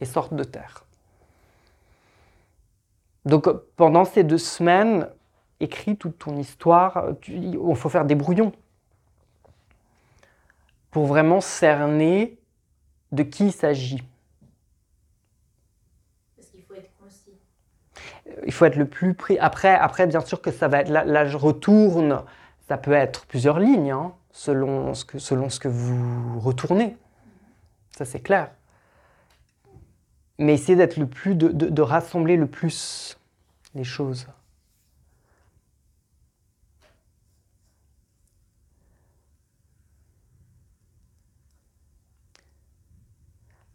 et 0.00 0.06
sorte 0.06 0.32
de 0.34 0.44
terre. 0.44 0.84
Donc, 3.26 3.46
pendant 3.76 4.04
ces 4.06 4.24
deux 4.24 4.38
semaines, 4.38 5.08
écris 5.60 5.96
toute 5.96 6.18
ton 6.18 6.36
histoire. 6.36 7.08
Il 7.28 7.58
faut 7.76 7.88
faire 7.88 8.04
des 8.04 8.14
brouillons 8.14 8.52
pour 10.90 11.06
vraiment 11.06 11.40
cerner 11.40 12.38
de 13.12 13.22
qui 13.22 13.46
il 13.46 13.52
s'agit. 13.52 14.02
Parce 16.36 16.48
qu'il 16.50 16.62
faut 16.62 16.74
être 16.74 16.90
concis. 17.00 17.34
il 18.46 18.52
faut 18.52 18.64
être 18.64 18.76
le 18.76 18.86
plus 18.86 19.14
près. 19.14 19.38
Après, 19.38 19.74
après, 19.74 20.06
bien 20.06 20.20
sûr 20.20 20.40
que 20.40 20.50
ça 20.50 20.68
va 20.68 20.80
être. 20.80 20.88
Là, 20.90 21.04
là, 21.04 21.24
je 21.26 21.36
retourne. 21.36 22.22
Ça 22.68 22.76
peut 22.76 22.92
être 22.92 23.26
plusieurs 23.26 23.58
lignes, 23.58 23.90
hein, 23.90 24.12
selon, 24.30 24.92
ce 24.94 25.04
que, 25.04 25.18
selon 25.18 25.48
ce 25.48 25.58
que 25.58 25.68
vous 25.68 26.38
retournez. 26.38 26.96
Ça, 27.96 28.04
c'est 28.04 28.20
clair. 28.20 28.50
Mais 30.38 30.54
essayez 30.54 30.76
d'être 30.76 30.96
le 30.98 31.06
plus. 31.06 31.34
De, 31.34 31.48
de- 31.48 31.68
de 31.68 31.82
rassembler 31.82 32.36
le 32.36 32.46
plus 32.46 33.18
les 33.74 33.84
choses. 33.84 34.26